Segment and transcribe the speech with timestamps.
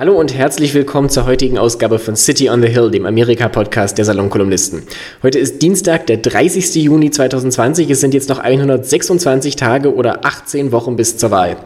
[0.00, 4.04] Hallo und herzlich willkommen zur heutigen Ausgabe von City on the Hill, dem Amerika-Podcast der
[4.04, 4.84] Salonkolumnisten.
[5.24, 6.76] Heute ist Dienstag, der 30.
[6.76, 7.90] Juni 2020.
[7.90, 11.56] Es sind jetzt noch 126 Tage oder 18 Wochen bis zur Wahl.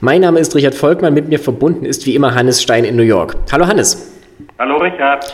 [0.00, 3.02] Mein Name ist Richard Volkmann, mit mir verbunden ist wie immer Hannes Stein in New
[3.02, 3.36] York.
[3.52, 4.10] Hallo Hannes.
[4.58, 5.30] Hallo Richard.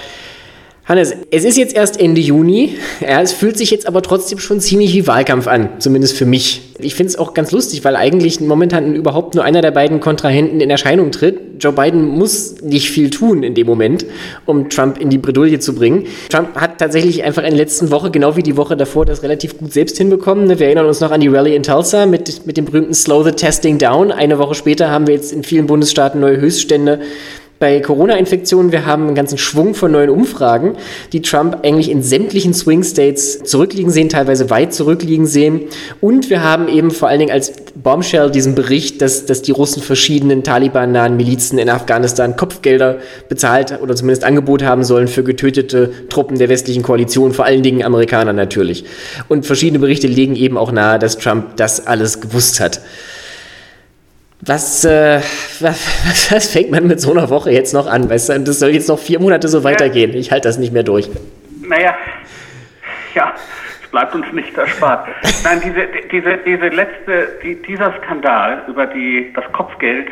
[0.90, 2.74] Hannes, es ist jetzt erst Ende Juni.
[3.00, 6.62] Ja, es fühlt sich jetzt aber trotzdem schon ziemlich wie Wahlkampf an, zumindest für mich.
[6.80, 10.60] Ich finde es auch ganz lustig, weil eigentlich momentan überhaupt nur einer der beiden Kontrahenten
[10.60, 11.38] in Erscheinung tritt.
[11.60, 14.04] Joe Biden muss nicht viel tun in dem Moment,
[14.46, 16.06] um Trump in die Bredouille zu bringen.
[16.28, 19.58] Trump hat tatsächlich einfach in der letzten Woche, genau wie die Woche davor, das relativ
[19.58, 20.48] gut selbst hinbekommen.
[20.48, 23.30] Wir erinnern uns noch an die Rallye in Tulsa mit, mit dem berühmten Slow the
[23.30, 24.10] Testing Down.
[24.10, 26.98] Eine Woche später haben wir jetzt in vielen Bundesstaaten neue Höchststände
[27.60, 30.76] bei Corona-Infektionen, wir haben einen ganzen Schwung von neuen Umfragen,
[31.12, 35.68] die Trump eigentlich in sämtlichen Swing States zurückliegen sehen, teilweise weit zurückliegen sehen.
[36.00, 39.82] Und wir haben eben vor allen Dingen als Bombshell diesen Bericht, dass, dass die Russen
[39.82, 42.96] verschiedenen Taliban-nahen Milizen in Afghanistan Kopfgelder
[43.28, 47.82] bezahlt oder zumindest Angebot haben sollen für getötete Truppen der westlichen Koalition, vor allen Dingen
[47.82, 48.86] Amerikaner natürlich.
[49.28, 52.80] Und verschiedene Berichte legen eben auch nahe, dass Trump das alles gewusst hat.
[54.42, 55.20] Was, äh,
[55.60, 58.08] was, was, fängt man mit so einer Woche jetzt noch an?
[58.08, 60.14] Weißt du, das soll jetzt noch vier Monate so weitergehen.
[60.14, 61.10] Ich halte das nicht mehr durch.
[61.62, 61.94] Naja,
[63.14, 63.34] ja,
[63.82, 65.08] es bleibt uns nicht erspart.
[65.44, 70.08] Nein, diese, diese, diese letzte, die, dieser Skandal über die, das Kopfgeld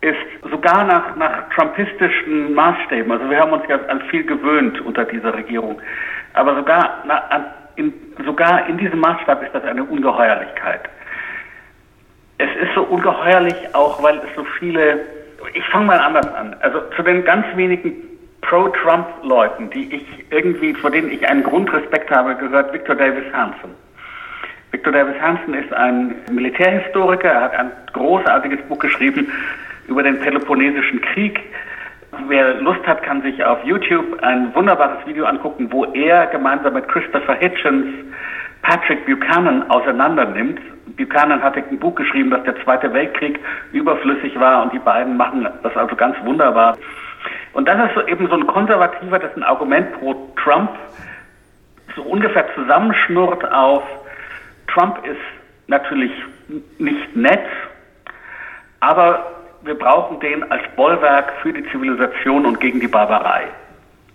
[0.00, 5.04] ist sogar nach, nach trumpistischen Maßstäben, also wir haben uns ja an viel gewöhnt unter
[5.04, 5.80] dieser Regierung,
[6.32, 7.92] aber sogar, na, in,
[8.26, 10.88] sogar in diesem Maßstab ist das eine Ungeheuerlichkeit
[12.42, 15.00] es ist so ungeheuerlich auch, weil es so viele,
[15.54, 17.94] ich fange mal anders an, also zu den ganz wenigen
[18.40, 23.70] Pro-Trump-Leuten, die ich irgendwie, vor denen ich einen Grundrespekt habe, gehört Victor Davis Hansen.
[24.72, 29.30] Victor Davis Hansen ist ein Militärhistoriker, er hat ein großartiges Buch geschrieben
[29.86, 31.40] über den Peloponnesischen Krieg.
[32.26, 36.88] Wer Lust hat, kann sich auf YouTube ein wunderbares Video angucken, wo er gemeinsam mit
[36.88, 37.86] Christopher Hitchens
[38.62, 40.60] Patrick Buchanan auseinandernimmt
[40.96, 43.38] Buchanan hatte ein Buch geschrieben, dass der Zweite Weltkrieg
[43.72, 46.76] überflüssig war und die beiden machen das also ganz wunderbar.
[47.52, 50.70] Und das ist eben so ein konservativer, das ein Argument pro Trump
[51.94, 53.82] so ungefähr zusammenschnurrt auf,
[54.66, 55.20] Trump ist
[55.66, 56.12] natürlich
[56.78, 57.44] nicht nett,
[58.80, 59.26] aber
[59.62, 63.44] wir brauchen den als Bollwerk für die Zivilisation und gegen die Barbarei.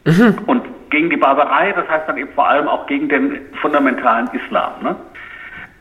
[0.08, 0.38] Mhm.
[0.46, 4.72] Und gegen die Barbarei, das heißt dann eben vor allem auch gegen den fundamentalen Islam.
[4.82, 4.96] Ne?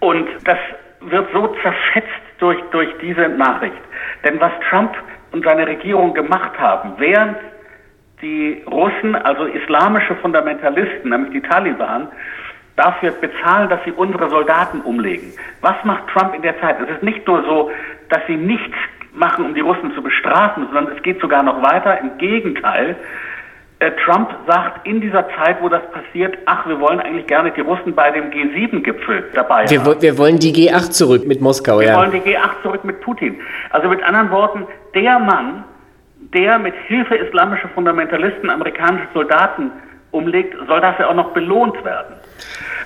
[0.00, 0.58] Und das
[1.00, 3.76] wird so zerfetzt durch, durch diese Nachricht.
[4.24, 4.96] Denn was Trump
[5.30, 7.36] und seine Regierung gemacht haben, während
[8.20, 12.08] die Russen, also islamische Fundamentalisten, nämlich die Taliban,
[12.74, 15.32] dafür bezahlen, dass sie unsere Soldaten umlegen.
[15.60, 16.76] Was macht Trump in der Zeit?
[16.80, 17.70] Es ist nicht nur so,
[18.08, 18.76] dass sie nichts
[19.14, 22.00] machen, um die Russen zu bestrafen, sondern es geht sogar noch weiter.
[22.00, 22.96] Im Gegenteil,
[24.04, 27.94] Trump sagt in dieser Zeit, wo das passiert, ach, wir wollen eigentlich gerne die Russen
[27.94, 30.00] bei dem G7-Gipfel dabei wir, haben.
[30.00, 31.92] Wir wollen die G8 zurück mit Moskau, wir ja.
[31.92, 33.38] Wir wollen die G8 zurück mit Putin.
[33.70, 35.64] Also mit anderen Worten, der Mann,
[36.32, 39.70] der mit Hilfe islamischer Fundamentalisten amerikanische Soldaten
[40.10, 42.14] umlegt, soll dafür auch noch belohnt werden.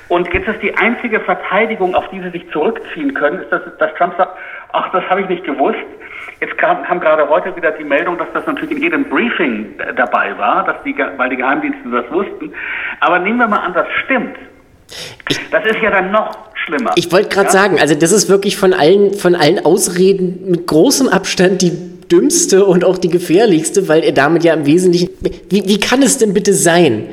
[0.08, 3.94] Und jetzt ist die einzige Verteidigung, auf die sie sich zurückziehen können, ist, dass, dass
[3.94, 4.36] Trump sagt,
[4.72, 5.78] ach, das habe ich nicht gewusst.
[6.40, 10.36] Jetzt kam, kam, gerade heute wieder die Meldung, dass das natürlich in jedem Briefing dabei
[10.38, 12.52] war, dass die, weil die Geheimdienste das wussten.
[13.00, 14.36] Aber nehmen wir mal an, das stimmt.
[15.50, 16.92] Das ist ja dann noch schlimmer.
[16.96, 17.52] Ich wollte gerade ja?
[17.52, 21.72] sagen, also das ist wirklich von allen, von allen Ausreden mit großem Abstand die
[22.10, 25.10] dümmste und auch die gefährlichste, weil er damit ja im Wesentlichen.
[25.20, 27.04] Wie, wie kann es denn bitte sein,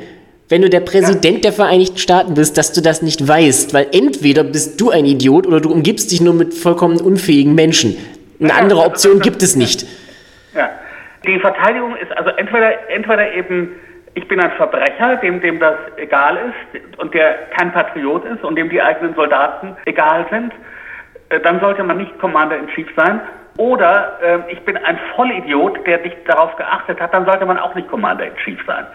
[0.48, 1.40] wenn du der Präsident ja.
[1.42, 3.74] der Vereinigten Staaten bist, dass du das nicht weißt?
[3.74, 7.96] Weil entweder bist du ein Idiot oder du umgibst dich nur mit vollkommen unfähigen Menschen.
[8.40, 9.86] Eine andere Option gibt es nicht.
[10.54, 10.70] Ja.
[11.26, 13.74] Die Verteidigung ist also entweder, entweder eben,
[14.14, 18.56] ich bin ein Verbrecher, dem, dem das egal ist und der kein Patriot ist und
[18.56, 20.52] dem die eigenen Soldaten egal sind,
[21.30, 23.20] äh, dann sollte man nicht Commander in Chief sein.
[23.56, 27.74] Oder äh, ich bin ein Vollidiot, der nicht darauf geachtet hat, dann sollte man auch
[27.74, 28.86] nicht Commander in Chief sein.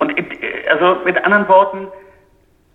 [0.00, 1.86] Und äh, also mit anderen Worten,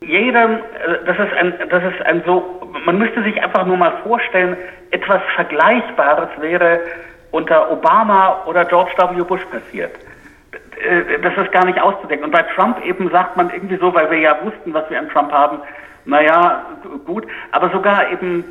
[0.02, 0.60] jedem, äh,
[1.06, 4.58] das ist ein, das ist ein so, man müsste sich einfach nur mal vorstellen,
[4.92, 6.80] etwas Vergleichbares wäre
[7.32, 9.24] unter Obama oder George W.
[9.24, 9.92] Bush passiert.
[10.80, 12.26] Äh, das ist gar nicht auszudenken.
[12.26, 15.10] Und bei Trump eben sagt man irgendwie so, weil wir ja wussten, was wir an
[15.10, 15.60] Trump haben,
[16.06, 16.66] naja,
[17.06, 18.46] gut, aber sogar eben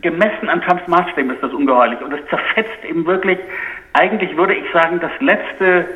[0.00, 2.00] gemessen an Trumps Maßstäben ist das ungeheuerlich.
[2.00, 3.38] Und es zerfetzt eben wirklich,
[3.92, 5.86] eigentlich würde ich sagen, das letzte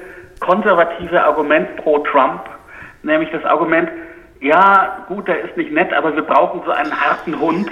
[0.41, 2.43] konservative Argument pro Trump,
[3.03, 3.91] nämlich das Argument,
[4.45, 7.69] ja, gut, der ist nicht nett, aber wir brauchen so einen harten Hund,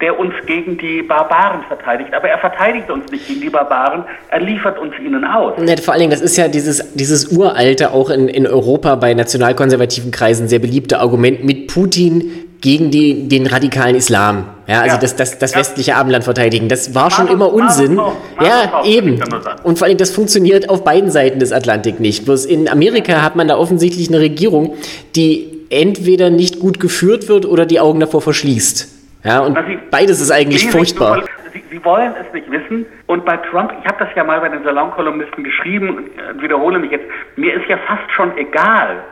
[0.00, 2.12] der uns gegen die Barbaren verteidigt.
[2.14, 5.52] Aber er verteidigt uns nicht gegen die Barbaren, er liefert uns ihnen aus.
[5.58, 9.12] Ja, vor allen Dingen, das ist ja dieses, dieses uralte, auch in, in Europa bei
[9.12, 14.46] nationalkonservativen Kreisen sehr beliebte Argument mit Putin gegen die, den radikalen Islam.
[14.66, 15.00] Ja, also ja.
[15.00, 15.58] das, das, das ja.
[15.58, 16.70] westliche Abendland verteidigen.
[16.70, 18.00] Das war schon immer Unsinn.
[18.40, 19.22] ja, eben.
[19.62, 22.24] Und vor allem, das funktioniert auf beiden Seiten des Atlantik nicht.
[22.24, 24.74] Bloß in Amerika hat man da offensichtlich eine Regierung,
[25.14, 28.88] die entweder nicht gut geführt wird oder die Augen davor verschließt.
[29.24, 31.24] Ja, und Sie, beides ist eigentlich furchtbar.
[31.52, 32.84] Sie, Sie, wollen es nicht wissen.
[33.06, 36.78] Und bei Trump, ich habe das ja mal bei den Salonkolumnisten geschrieben und äh, wiederhole
[36.78, 37.06] mich jetzt,
[37.36, 39.02] mir ist ja fast schon egal,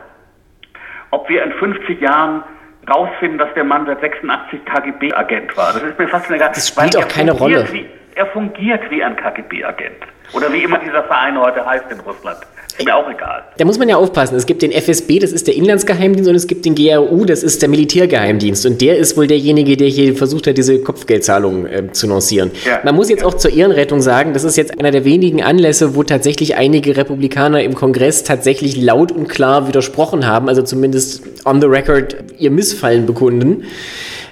[1.11, 2.43] ob wir in 50 Jahren
[2.89, 5.73] rausfinden, dass der Mann seit 86 KGB-Agent war.
[5.73, 6.51] Das ist mir fast egal.
[6.53, 7.65] Das spielt auch keine Rolle.
[7.71, 7.85] Wie,
[8.15, 10.03] er fungiert wie ein KGB-Agent.
[10.33, 12.39] Oder wie immer dieser Verein heute heißt in Russland.
[12.77, 13.43] Ist mir auch egal.
[13.57, 14.35] Da muss man ja aufpassen.
[14.35, 17.61] Es gibt den FSB, das ist der Inlandsgeheimdienst, und es gibt den GRU, das ist
[17.61, 18.65] der Militärgeheimdienst.
[18.65, 22.49] Und der ist wohl derjenige, der hier versucht hat, diese Kopfgeldzahlungen äh, zu lancieren.
[22.65, 22.79] Ja.
[22.83, 26.01] Man muss jetzt auch zur Ehrenrettung sagen, das ist jetzt einer der wenigen Anlässe, wo
[26.01, 31.67] tatsächlich einige Republikaner im Kongress tatsächlich laut und klar widersprochen haben, also zumindest on the
[31.67, 33.65] record ihr Missfallen bekunden.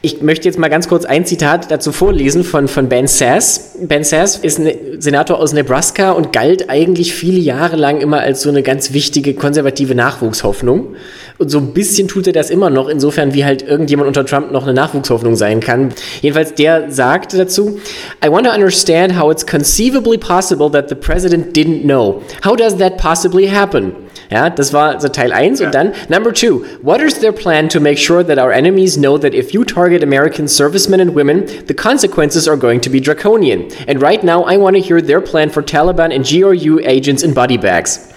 [0.04, 3.76] Ich möchte jetzt mal ganz kurz ein Zitat dazu vorlesen von, von Ben Sass.
[3.82, 8.42] Ben Sass ist ein Senator aus Nebraska und galt eigentlich viele Jahre lang immer als
[8.42, 10.96] so eine ganz wichtige konservative Nachwuchshoffnung.
[11.38, 14.52] Und so ein bisschen tut er das immer noch, insofern wie halt irgendjemand unter Trump
[14.52, 15.94] noch eine Nachwuchshoffnung sein kann.
[16.22, 17.80] Jedenfalls der sagte dazu,
[18.24, 22.22] I want to understand how it's conceivably possible that the president didn't know.
[22.46, 23.94] How does that possibly happen?
[24.32, 25.66] Ja, das war so Teil 1 ja.
[25.66, 26.62] und dann Number 2.
[26.82, 30.02] What is their plan to make sure that our enemies know that if you target
[30.04, 33.68] American servicemen and women, the consequences are going to be draconian?
[33.88, 37.34] And right now I want to hear their plan for Taliban and GRU agents in
[37.34, 38.10] body bags.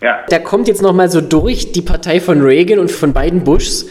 [0.00, 0.20] Ja.
[0.28, 3.90] Da kommt jetzt nochmal so durch die Partei von Reagan und von beiden Bushs.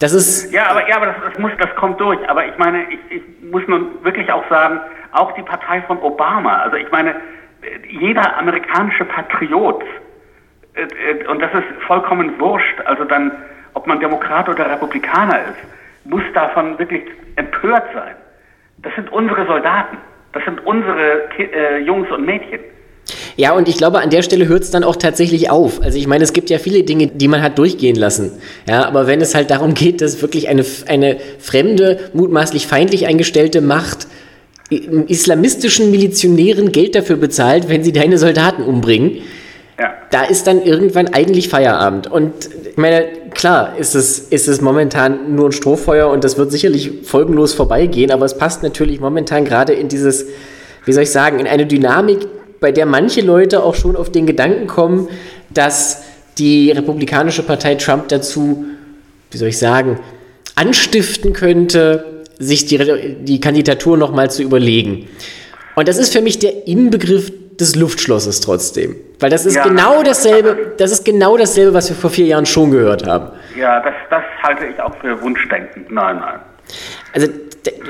[0.00, 0.52] Das ist.
[0.52, 2.18] Ja, aber, ja, aber das, das, muss, das kommt durch.
[2.28, 4.80] Aber ich meine, ich, ich muss nun wirklich auch sagen,
[5.12, 6.58] auch die Partei von Obama.
[6.58, 7.14] Also ich meine,
[7.88, 9.82] jeder amerikanische Patriot
[11.28, 13.32] und das ist vollkommen wurscht, also dann,
[13.74, 17.02] ob man Demokrat oder Republikaner ist, muss davon wirklich
[17.36, 18.14] empört sein.
[18.78, 19.98] Das sind unsere Soldaten,
[20.32, 22.60] das sind unsere äh, Jungs und Mädchen.
[23.36, 25.80] Ja, und ich glaube, an der Stelle hört es dann auch tatsächlich auf.
[25.82, 28.32] Also ich meine, es gibt ja viele Dinge, die man hat durchgehen lassen.
[28.68, 33.60] Ja, aber wenn es halt darum geht, dass wirklich eine, eine fremde, mutmaßlich feindlich eingestellte
[33.60, 34.08] Macht
[34.70, 39.22] islamistischen Milizionären Geld dafür bezahlt, wenn sie deine Soldaten umbringen,
[39.78, 39.94] ja.
[40.10, 42.08] Da ist dann irgendwann eigentlich Feierabend.
[42.08, 42.32] Und
[42.68, 46.90] ich meine, klar ist es, ist es momentan nur ein Strohfeuer und das wird sicherlich
[47.04, 50.26] folgenlos vorbeigehen, aber es passt natürlich momentan gerade in dieses,
[50.84, 52.26] wie soll ich sagen, in eine Dynamik,
[52.60, 55.08] bei der manche Leute auch schon auf den Gedanken kommen,
[55.50, 56.02] dass
[56.38, 58.64] die Republikanische Partei Trump dazu,
[59.30, 60.00] wie soll ich sagen,
[60.56, 65.08] anstiften könnte, sich die, die Kandidatur nochmal zu überlegen.
[65.76, 68.96] Und das ist für mich der Inbegriff des Luftschlosses trotzdem.
[69.20, 72.46] Weil das ist ja, genau dasselbe, das ist genau dasselbe, was wir vor vier Jahren
[72.46, 73.30] schon gehört haben.
[73.56, 75.86] Ja, das, das halte ich auch für Wunschdenken.
[75.88, 76.38] Nein, nein.
[77.12, 77.28] Also,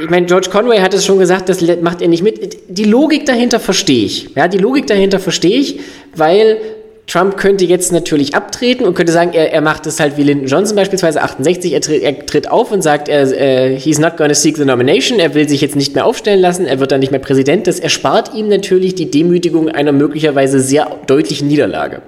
[0.00, 2.58] ich meine, George Conway hat es schon gesagt, das macht er nicht mit.
[2.68, 4.34] Die Logik dahinter verstehe ich.
[4.34, 5.80] Ja, die Logik dahinter verstehe ich,
[6.14, 6.58] weil
[7.08, 10.46] Trump könnte jetzt natürlich abtreten und könnte sagen, er, er macht es halt wie Lyndon
[10.46, 14.34] Johnson beispielsweise 68, er tritt, er tritt auf und sagt, er, äh, he's not gonna
[14.34, 17.10] seek the nomination, er will sich jetzt nicht mehr aufstellen lassen, er wird dann nicht
[17.10, 17.66] mehr Präsident.
[17.66, 22.02] Das erspart ihm natürlich die Demütigung einer möglicherweise sehr deutlichen Niederlage.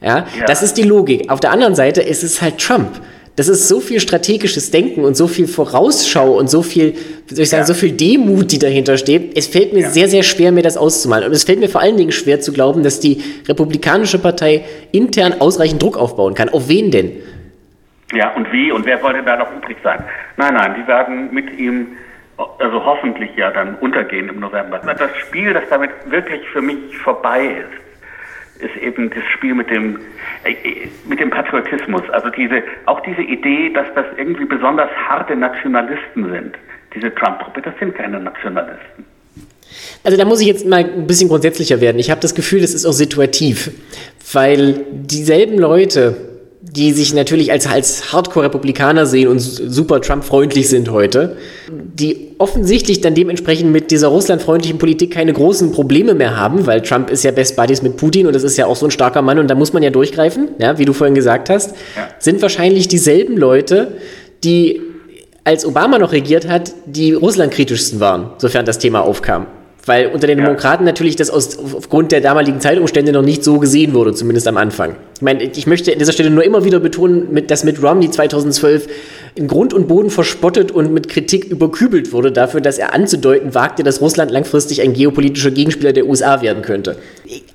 [0.00, 1.30] Ja, ja, das ist die Logik.
[1.30, 3.00] Auf der anderen Seite ist es halt Trump.
[3.36, 6.94] Das ist so viel strategisches Denken und so viel Vorausschau und so viel,
[7.26, 7.66] soll ich sagen, ja.
[7.66, 9.36] so viel Demut, die dahinter steht.
[9.36, 9.90] Es fällt mir ja.
[9.90, 11.26] sehr, sehr schwer, mir das auszumalen.
[11.26, 15.34] Und es fällt mir vor allen Dingen schwer zu glauben, dass die Republikanische Partei intern
[15.40, 16.48] ausreichend Druck aufbauen kann.
[16.48, 17.10] Auf wen denn?
[18.12, 18.70] Ja, und wie?
[18.70, 20.04] Und wer soll denn da noch übrig sein?
[20.36, 21.88] Nein, nein, die werden mit ihm,
[22.36, 24.78] also hoffentlich ja dann untergehen im November.
[24.78, 27.83] Das Spiel, das damit wirklich für mich vorbei ist,
[28.64, 30.00] ist eben das Spiel mit dem,
[30.44, 30.54] äh,
[31.06, 32.02] mit dem Patriotismus.
[32.10, 36.56] Also diese, auch diese Idee, dass das irgendwie besonders harte Nationalisten sind.
[36.94, 39.04] Diese Trump-Truppe, das sind keine Nationalisten.
[40.02, 41.98] Also da muss ich jetzt mal ein bisschen grundsätzlicher werden.
[41.98, 43.70] Ich habe das Gefühl, das ist auch situativ,
[44.32, 46.33] weil dieselben Leute,
[46.72, 51.36] die sich natürlich als, als Hardcore-Republikaner sehen und super Trump-freundlich sind heute,
[51.70, 57.10] die offensichtlich dann dementsprechend mit dieser russlandfreundlichen Politik keine großen Probleme mehr haben, weil Trump
[57.10, 59.38] ist ja Best Buddies mit Putin und das ist ja auch so ein starker Mann
[59.38, 61.74] und da muss man ja durchgreifen, ja, wie du vorhin gesagt hast,
[62.18, 63.92] sind wahrscheinlich dieselben Leute,
[64.42, 64.80] die
[65.44, 69.46] als Obama noch regiert hat, die russlandkritischsten waren, sofern das Thema aufkam.
[69.86, 70.44] Weil unter den ja.
[70.44, 74.56] Demokraten natürlich das aus, aufgrund der damaligen Zeitumstände noch nicht so gesehen wurde, zumindest am
[74.56, 74.96] Anfang.
[75.20, 78.88] meine, ich möchte an dieser Stelle nur immer wieder betonen, dass mit Romney 2012
[79.34, 83.82] in Grund und Boden verspottet und mit Kritik überkübelt wurde dafür, dass er anzudeuten wagte,
[83.82, 86.96] dass Russland langfristig ein geopolitischer Gegenspieler der USA werden könnte.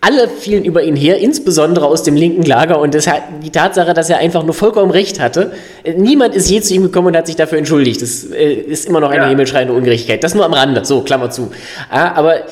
[0.01, 4.09] Alle fielen über ihn her, insbesondere aus dem linken Lager und deshalb die Tatsache, dass
[4.09, 5.51] er einfach nur vollkommen recht hatte.
[5.97, 8.01] Niemand ist je zu ihm gekommen und hat sich dafür entschuldigt.
[8.01, 9.29] Das äh, ist immer noch eine ja.
[9.29, 10.23] himmelschreiende Ungerechtigkeit.
[10.23, 10.85] Das nur am Rande.
[10.85, 11.51] So, Klammer zu.
[11.89, 12.43] aber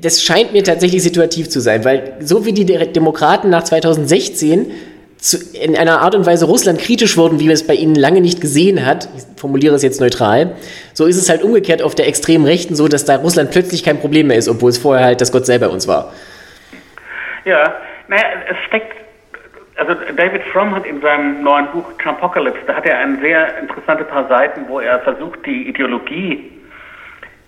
[0.00, 4.66] das scheint mir tatsächlich situativ zu sein, weil so wie die Demokraten nach 2016
[5.20, 8.20] zu, in einer Art und Weise Russland kritisch wurden, wie man es bei ihnen lange
[8.20, 10.54] nicht gesehen hat, ich formuliere es jetzt neutral,
[10.94, 13.98] so ist es halt umgekehrt auf der extremen Rechten so, dass da Russland plötzlich kein
[13.98, 16.12] Problem mehr ist, obwohl es vorher halt das Gott selber uns war.
[17.48, 17.72] Ja,
[18.08, 18.94] naja, es steckt,
[19.76, 24.04] also David Fromm hat in seinem neuen Buch Trumpocalypse, da hat er ein sehr interessante
[24.04, 26.52] paar Seiten, wo er versucht, die Ideologie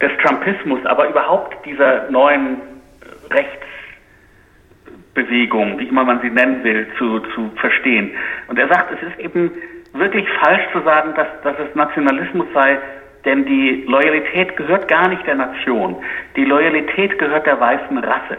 [0.00, 2.62] des Trumpismus, aber überhaupt dieser neuen
[3.30, 3.66] Rechts
[5.12, 8.12] Bewegung, wie immer man sie nennen will, zu, zu verstehen.
[8.48, 9.52] Und er sagt, es ist eben
[9.92, 12.78] wirklich falsch zu sagen, dass, dass es Nationalismus sei,
[13.26, 15.96] denn die Loyalität gehört gar nicht der Nation.
[16.36, 18.38] Die Loyalität gehört der weißen Rasse.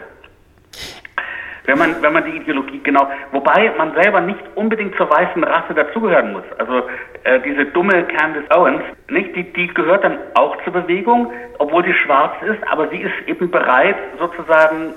[1.64, 5.74] Wenn man, wenn man die Ideologie genau, wobei man selber nicht unbedingt zur weißen Rasse
[5.74, 6.42] dazugehören muss.
[6.58, 6.82] Also
[7.24, 11.94] äh, diese dumme Candace Owens, nicht, die, die gehört dann auch zur Bewegung, obwohl sie
[11.94, 14.94] schwarz ist, aber sie ist eben bereit, sozusagen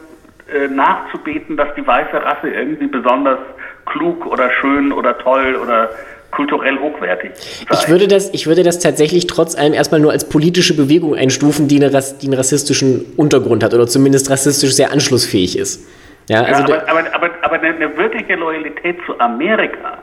[0.52, 3.40] äh, nachzubeten, dass die weiße Rasse irgendwie besonders
[3.86, 5.90] klug oder schön oder toll oder
[6.32, 7.32] kulturell hochwertig.
[7.36, 7.66] Sei.
[7.74, 11.68] Ich würde, das, ich würde das tatsächlich trotz allem erstmal nur als politische Bewegung einstufen,
[11.68, 15.88] die, eine, die einen rassistischen Untergrund hat oder zumindest rassistisch sehr anschlussfähig ist.
[16.28, 20.00] Ja, also ja, aber, aber, aber, aber eine, eine wirkliche Loyalität zu Amerika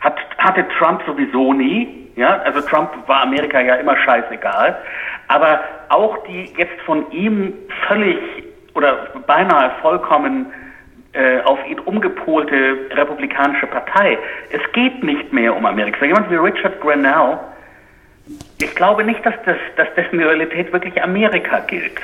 [0.00, 2.08] hat, hatte Trump sowieso nie.
[2.16, 4.76] Ja, also Trump war Amerika ja immer scheißegal.
[5.28, 7.54] Aber auch die jetzt von ihm
[7.86, 8.18] völlig
[8.74, 10.46] oder beinahe vollkommen
[11.12, 14.18] äh, auf ihn umgepolte republikanische Partei.
[14.50, 16.04] Es geht nicht mehr um Amerika.
[16.04, 17.38] Jemand wie Richard Grenell,
[18.60, 21.98] ich glaube nicht, dass, das, dass dessen Realität wirklich Amerika gilt.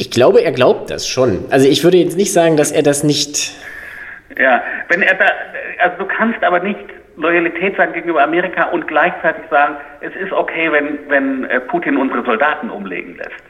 [0.00, 1.44] Ich glaube, er glaubt das schon.
[1.50, 3.52] Also ich würde jetzt nicht sagen, dass er das nicht.
[4.38, 5.26] Ja, wenn er da,
[5.84, 6.80] also du kannst aber nicht
[7.18, 12.24] Loyalität sagen gegenüber Amerika und gleichzeitig sagen, es ist okay, wenn, wenn äh, Putin unsere
[12.24, 13.44] Soldaten umlegen lässt.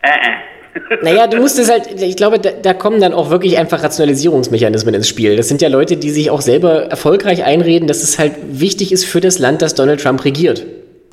[0.00, 0.98] Äh, äh.
[1.02, 4.94] Naja, du musst es halt, ich glaube, da, da, kommen dann auch wirklich einfach Rationalisierungsmechanismen
[4.94, 5.36] ins Spiel.
[5.36, 9.04] Das sind ja Leute, die sich auch selber erfolgreich einreden, dass es halt wichtig ist
[9.04, 10.64] für das Land, dass Donald Trump regiert.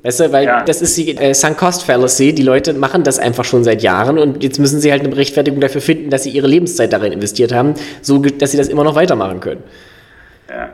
[0.06, 0.62] Weißt du, weil ja.
[0.62, 2.36] das ist die äh, Sunk Cost Fallacy.
[2.36, 5.60] Die Leute machen das einfach schon seit Jahren und jetzt müssen sie halt eine Rechtfertigung
[5.60, 8.96] dafür finden, dass sie ihre Lebenszeit darin investiert haben, so dass sie das immer noch
[8.96, 9.64] weitermachen können.
[10.48, 10.70] Ja.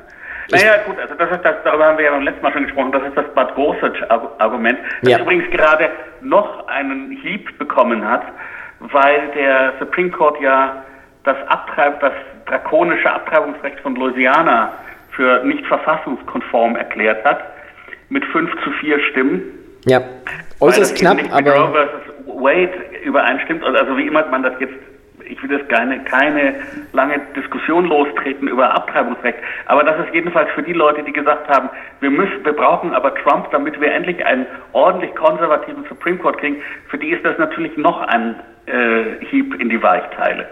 [0.51, 2.91] Naja, gut, also das ist das, darüber haben wir ja beim letzten Mal schon gesprochen,
[2.91, 5.19] das ist das Bad Gorsuch-Argument, das ja.
[5.19, 8.23] übrigens gerade noch einen Hieb bekommen hat,
[8.79, 10.83] weil der Supreme Court ja
[11.23, 12.11] das, Abtreib, das
[12.47, 14.73] drakonische Abtreibungsrecht von Louisiana
[15.11, 17.39] für nicht verfassungskonform erklärt hat,
[18.11, 19.41] mit 5 zu 4 Stimmen.
[19.85, 20.01] Ja,
[20.59, 21.51] äußerst knapp, aber...
[21.51, 24.73] Roe versus Wade übereinstimmt, also wie immer man das jetzt
[25.31, 26.55] ich will jetzt keine, keine
[26.91, 31.69] lange Diskussion lostreten über Abtreibungsrecht, aber das ist jedenfalls für die Leute, die gesagt haben,
[32.01, 36.57] wir müssen, wir brauchen aber Trump, damit wir endlich einen ordentlich konservativen Supreme Court kriegen,
[36.89, 40.47] für die ist das natürlich noch ein äh, Hieb in die Weichteile.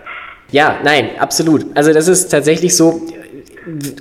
[0.52, 1.66] Ja, nein, absolut.
[1.76, 3.02] Also das ist tatsächlich so,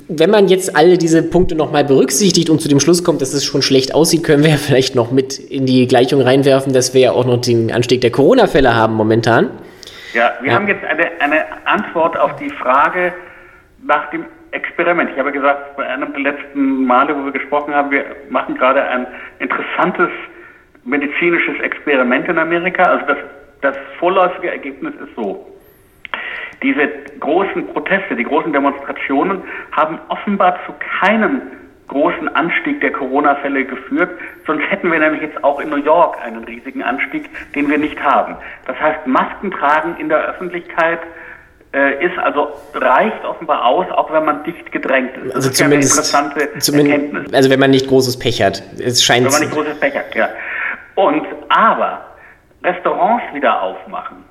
[0.08, 3.44] wenn man jetzt alle diese Punkte nochmal berücksichtigt und zu dem Schluss kommt, dass es
[3.44, 7.12] schon schlecht aussieht, können wir vielleicht noch mit in die Gleichung reinwerfen, dass wir ja
[7.12, 9.50] auch noch den Anstieg der Corona-Fälle haben momentan.
[10.14, 10.56] Ja, wir ja.
[10.56, 13.12] haben jetzt eine, eine Antwort auf die Frage
[13.84, 15.10] nach dem Experiment.
[15.12, 18.82] Ich habe gesagt, bei einem der letzten Male, wo wir gesprochen haben, wir machen gerade
[18.82, 19.06] ein
[19.38, 20.08] interessantes
[20.84, 22.84] medizinisches Experiment in Amerika.
[22.84, 23.18] Also das,
[23.60, 25.46] das vorläufige Ergebnis ist so.
[26.62, 26.88] Diese
[27.20, 31.42] großen Proteste, die großen Demonstrationen haben offenbar zu keinem
[31.88, 34.10] großen Anstieg der Corona-Fälle geführt.
[34.46, 38.00] Sonst hätten wir nämlich jetzt auch in New York einen riesigen Anstieg, den wir nicht
[38.02, 38.36] haben.
[38.66, 41.00] Das heißt, Masken tragen in der Öffentlichkeit
[41.72, 45.26] äh, ist also reicht offenbar aus, auch wenn man dicht gedrängt ist.
[45.26, 47.34] Das also ist zumindest, ja eine interessante zumindest, Erkenntnis.
[47.34, 48.62] Also wenn man nicht großes Pech hat.
[48.78, 49.24] Es scheint.
[49.24, 50.28] Wenn man nicht großes Pech hat, ja.
[50.94, 52.06] Und aber
[52.64, 54.24] Restaurants wieder aufmachen,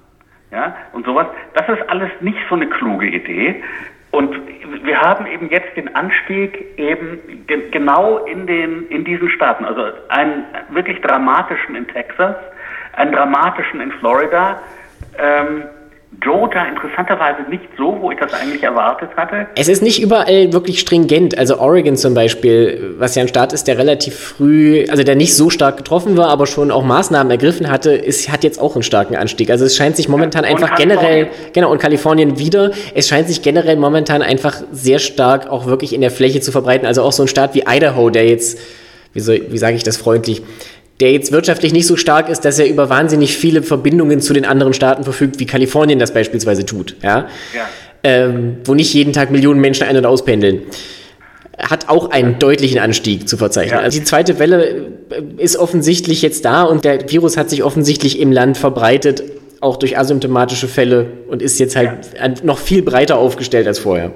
[0.52, 3.64] ja, und sowas, das ist alles nicht so eine kluge Idee.
[4.12, 4.36] Und
[4.84, 9.84] wir haben eben jetzt den Anstieg eben ge genau in, den, in diesen Staaten, also
[10.10, 12.36] einen wirklich dramatischen in Texas,
[12.94, 14.62] einen dramatischen in Florida,
[15.18, 15.64] ähm,
[16.22, 19.48] Georgia interessanterweise nicht so, wo ich das eigentlich erwartet hatte.
[19.56, 21.38] Es ist nicht überall wirklich stringent.
[21.38, 25.36] Also Oregon zum Beispiel, was ja ein Staat ist, der relativ früh, also der nicht
[25.36, 28.84] so stark getroffen war, aber schon auch Maßnahmen ergriffen hatte, ist, hat jetzt auch einen
[28.84, 29.52] starken Anstieg.
[29.52, 33.42] Also es scheint sich momentan ja, einfach generell, genau, und Kalifornien wieder, es scheint sich
[33.42, 36.88] generell momentan einfach sehr stark auch wirklich in der Fläche zu verbreiten.
[36.88, 38.60] Also auch so ein Staat wie Idaho, der jetzt,
[39.14, 40.42] wie, soll, wie sage ich das freundlich,
[41.00, 44.46] der jetzt wirtschaftlich nicht so stark ist, dass er über wahnsinnig viele Verbindungen zu den
[44.46, 47.68] anderen Staaten verfügt, wie Kalifornien das beispielsweise tut, ja, ja.
[48.04, 50.62] Ähm, wo nicht jeden Tag Millionen Menschen ein- und auspendeln,
[51.58, 53.80] hat auch einen deutlichen Anstieg zu verzeichnen.
[53.80, 53.84] Ja.
[53.84, 58.20] Also die zweite Welle äh, ist offensichtlich jetzt da und der Virus hat sich offensichtlich
[58.20, 59.24] im Land verbreitet,
[59.60, 62.30] auch durch asymptomatische Fälle und ist jetzt halt ja.
[62.44, 64.12] noch viel breiter aufgestellt als vorher.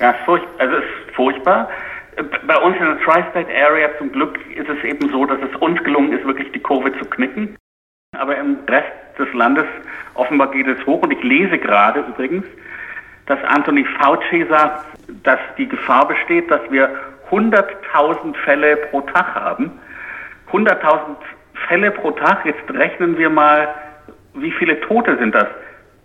[0.00, 1.70] Ja, also es ist furchtbar.
[2.46, 5.82] Bei uns in der Tri-State Area zum Glück ist es eben so, dass es uns
[5.82, 7.56] gelungen ist, wirklich die Kurve zu knicken.
[8.18, 9.64] Aber im Rest des Landes
[10.14, 11.02] offenbar geht es hoch.
[11.02, 12.44] Und ich lese gerade übrigens,
[13.26, 14.84] dass Anthony Fauci sagt,
[15.22, 16.90] dass die Gefahr besteht, dass wir
[17.30, 19.70] 100.000 Fälle pro Tag haben.
[20.50, 21.16] 100.000
[21.66, 23.68] Fälle pro Tag, jetzt rechnen wir mal,
[24.34, 25.46] wie viele Tote sind das?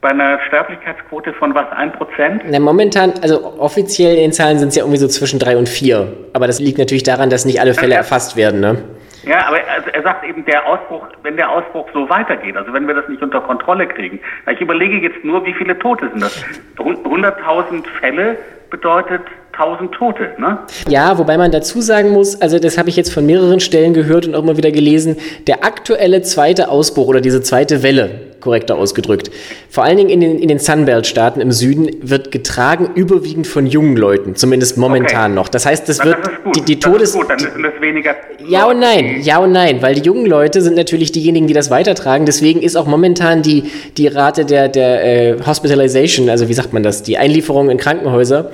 [0.01, 2.41] Bei einer Sterblichkeitsquote von was, 1%?
[2.45, 5.69] Na, momentan, also offiziell in den Zahlen sind es ja irgendwie so zwischen 3 und
[5.69, 6.07] 4.
[6.33, 8.77] Aber das liegt natürlich daran, dass nicht alle Fälle ja, erfasst werden, ne?
[9.23, 12.87] Ja, aber also er sagt eben, der Ausbruch, wenn der Ausbruch so weitergeht, also wenn
[12.87, 14.19] wir das nicht unter Kontrolle kriegen.
[14.51, 16.45] Ich überlege jetzt nur, wie viele Tote sind das?
[16.77, 18.37] 100.000 Fälle
[18.69, 19.21] bedeutet
[19.59, 20.59] 1000 Tote, ne?
[20.87, 24.27] Ja, wobei man dazu sagen muss, also das habe ich jetzt von mehreren Stellen gehört
[24.27, 28.09] und auch mal wieder gelesen, der aktuelle zweite Ausbruch oder diese zweite Welle,
[28.39, 29.31] korrekter ausgedrückt,
[29.69, 33.97] vor allen Dingen in den, in den Sunbelt-Staaten im Süden, wird getragen überwiegend von jungen
[33.97, 35.35] Leuten, zumindest momentan okay.
[35.35, 35.49] noch.
[35.49, 37.13] Das heißt, das Na, wird das die, die Todes...
[37.13, 38.15] Gut, dann sind das weniger...
[38.47, 41.71] Ja und nein, ja und nein, weil die jungen Leute sind natürlich diejenigen, die das
[41.71, 42.25] weitertragen.
[42.27, 43.63] Deswegen ist auch momentan die,
[43.97, 48.51] die Rate der, der äh, Hospitalization, also wie sagt man das, die Einlieferung in Krankenhäuser,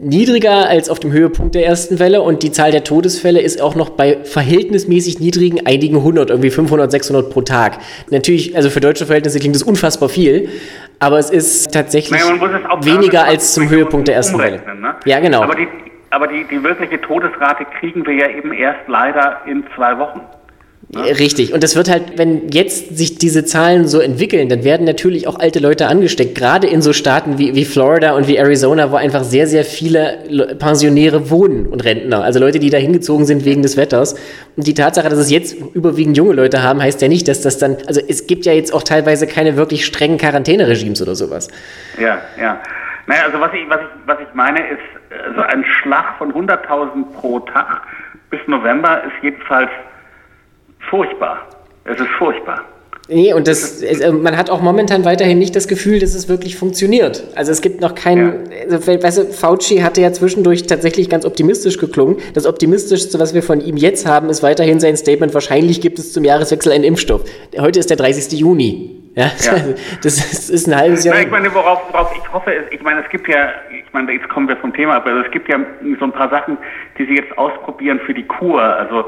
[0.00, 3.74] niedriger als auf dem Höhepunkt der ersten Welle und die Zahl der Todesfälle ist auch
[3.74, 7.78] noch bei verhältnismäßig niedrigen einigen hundert, irgendwie 500, 600 pro Tag.
[8.10, 10.48] Natürlich, also für deutsche Verhältnisse klingt das unfassbar viel,
[10.98, 14.62] aber es ist tatsächlich naja, weniger als zum Höhepunkt der ersten Welle.
[14.80, 14.94] Ne?
[15.04, 15.42] Ja, genau.
[15.42, 15.68] Aber, die,
[16.08, 20.22] aber die, die wirkliche Todesrate kriegen wir ja eben erst leider in zwei Wochen.
[20.88, 21.02] Ne?
[21.18, 21.52] Richtig.
[21.52, 25.38] Und das wird halt, wenn jetzt sich diese Zahlen so entwickeln, dann werden natürlich auch
[25.38, 26.34] alte Leute angesteckt.
[26.34, 30.56] Gerade in so Staaten wie, wie Florida und wie Arizona, wo einfach sehr, sehr viele
[30.58, 32.24] Pensionäre wohnen und Rentner.
[32.24, 34.14] Also Leute, die da hingezogen sind wegen des Wetters.
[34.56, 37.58] Und die Tatsache, dass es jetzt überwiegend junge Leute haben, heißt ja nicht, dass das
[37.58, 41.48] dann, also es gibt ja jetzt auch teilweise keine wirklich strengen Quarantäneregimes oder sowas.
[42.00, 42.60] Ja, ja.
[43.06, 47.12] Naja, also was ich, was ich, was ich meine ist, also ein Schlag von 100.000
[47.14, 47.82] pro Tag
[48.30, 49.70] bis November ist jedenfalls
[50.88, 51.46] furchtbar.
[51.84, 52.64] Es ist furchtbar.
[53.12, 56.56] Nee, und das, äh, man hat auch momentan weiterhin nicht das Gefühl, dass es wirklich
[56.56, 57.24] funktioniert.
[57.34, 58.76] Also es gibt noch keinen, ja.
[58.76, 62.18] also, weißt du, Fauci hatte ja zwischendurch tatsächlich ganz optimistisch geklungen.
[62.34, 66.12] Das Optimistischste, was wir von ihm jetzt haben, ist weiterhin sein Statement, wahrscheinlich gibt es
[66.12, 67.24] zum Jahreswechsel einen Impfstoff.
[67.58, 68.38] Heute ist der 30.
[68.38, 68.96] Juni.
[69.16, 69.52] Ja, ja.
[70.04, 71.16] das ist, ist, ein halbes Jahr.
[71.16, 74.12] Na, ich meine, worauf, worauf ich hoffe, ist, ich meine, es gibt ja, ich meine,
[74.12, 75.58] jetzt kommen wir vom Thema ab, also es gibt ja
[75.98, 76.56] so ein paar Sachen,
[76.96, 78.62] die sie jetzt ausprobieren für die Kur.
[78.62, 79.06] Also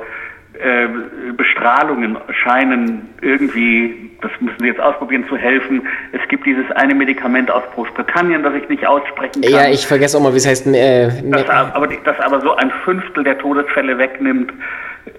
[1.37, 5.87] Bestrahlungen scheinen irgendwie, das müssen Sie jetzt ausprobieren, zu helfen.
[6.13, 9.51] Es gibt dieses eine Medikament aus Großbritannien, das ich nicht aussprechen kann.
[9.51, 10.67] Ja, ich vergesse auch mal, wie es heißt.
[10.67, 14.53] Äh, das, aber, das aber so ein Fünftel der Todesfälle wegnimmt.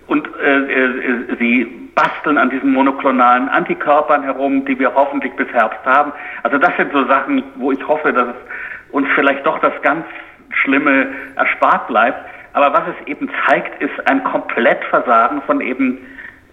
[0.08, 1.66] Und äh, äh, sie
[1.96, 6.12] basteln an diesen monoklonalen Antikörpern herum, die wir hoffentlich bis Herbst haben.
[6.44, 10.06] Also das sind so Sachen, wo ich hoffe, dass es uns vielleicht doch das ganz
[10.52, 12.20] Schlimme erspart bleibt.
[12.54, 16.00] Aber was es eben zeigt, ist ein Komplettversagen von eben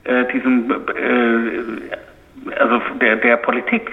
[0.04, 3.92] äh, diesem, äh, also der, der Politik.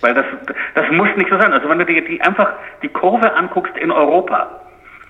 [0.00, 0.26] Weil das,
[0.74, 1.52] das muss nicht so sein.
[1.52, 4.48] Also wenn du dir die einfach die Kurve anguckst in Europa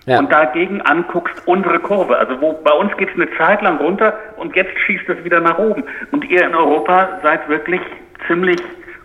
[0.07, 0.19] ja.
[0.19, 4.15] und dagegen anguckst unsere Kurve, also wo bei uns geht es eine Zeit lang runter
[4.37, 5.85] und jetzt schießt es wieder nach oben.
[6.11, 7.81] Und ihr in Europa seid wirklich
[8.27, 8.61] ziemlich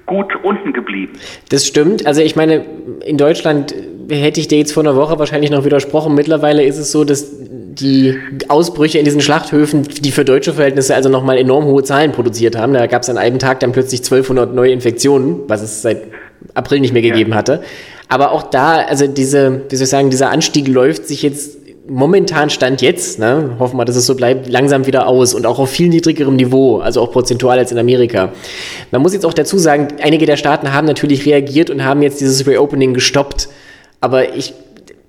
[0.06, 1.14] gut unten geblieben.
[1.50, 2.06] Das stimmt.
[2.06, 2.66] Also ich meine,
[3.06, 3.74] in Deutschland
[4.10, 6.14] hätte ich dir jetzt vor einer Woche wahrscheinlich noch widersprochen.
[6.14, 8.18] Mittlerweile ist es so, dass die
[8.50, 12.74] Ausbrüche in diesen Schlachthöfen, die für deutsche Verhältnisse also nochmal enorm hohe Zahlen produziert haben.
[12.74, 16.04] Da gab es an einem Tag dann plötzlich 1200 neue Infektionen, was es seit
[16.54, 17.38] April nicht mehr gegeben ja.
[17.38, 17.64] hatte.
[18.10, 22.50] Aber auch da, also diese, wie soll ich sagen, dieser Anstieg läuft sich jetzt momentan
[22.50, 25.70] Stand jetzt, ne, hoffen wir, dass es so bleibt, langsam wieder aus und auch auf
[25.70, 28.32] viel niedrigerem Niveau, also auch prozentual als in Amerika.
[28.92, 32.22] Man muss jetzt auch dazu sagen, einige der Staaten haben natürlich reagiert und haben jetzt
[32.22, 33.50] dieses Reopening gestoppt.
[34.00, 34.54] Aber ich,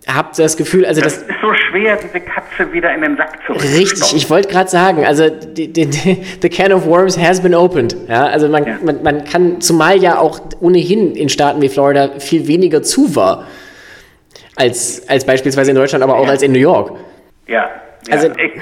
[0.07, 3.39] habe das Gefühl, also das, das, ist so schwer, diese Katze wieder in den Sack
[3.47, 5.89] zu Richtig, ich wollte gerade sagen, also die, die,
[6.43, 7.97] the can of worms has been opened.
[8.09, 8.79] Ja, also man, ja.
[8.85, 13.47] man, man kann, zumal ja auch ohnehin in Staaten wie Florida viel weniger zu war
[14.57, 16.31] als, als beispielsweise in Deutschland, aber auch ja.
[16.31, 16.93] als in New York.
[17.47, 17.71] Ja,
[18.11, 18.53] also, ich,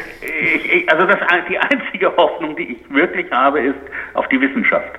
[0.73, 3.75] ich, also das, die einzige Hoffnung, die ich wirklich habe, ist
[4.15, 4.99] auf die Wissenschaft.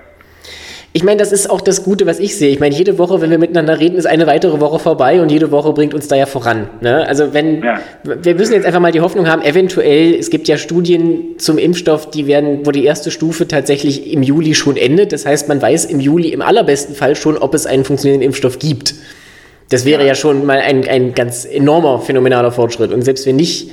[0.96, 2.50] Ich meine, das ist auch das Gute, was ich sehe.
[2.52, 5.50] Ich meine, jede Woche, wenn wir miteinander reden, ist eine weitere Woche vorbei und jede
[5.50, 6.70] Woche bringt uns da ja voran.
[6.82, 7.08] Ne?
[7.08, 7.80] Also wenn ja.
[8.04, 12.12] wir müssen jetzt einfach mal die Hoffnung haben, eventuell, es gibt ja Studien zum Impfstoff,
[12.12, 15.14] die werden, wo die erste Stufe tatsächlich im Juli schon endet.
[15.14, 18.60] Das heißt, man weiß im Juli im allerbesten Fall schon, ob es einen funktionierenden Impfstoff
[18.60, 18.94] gibt.
[19.74, 22.94] Das wäre ja, schon mal ein, ein ganz enormer, phänomenaler Fortschritt.
[22.94, 23.72] Und selbst wenn nicht,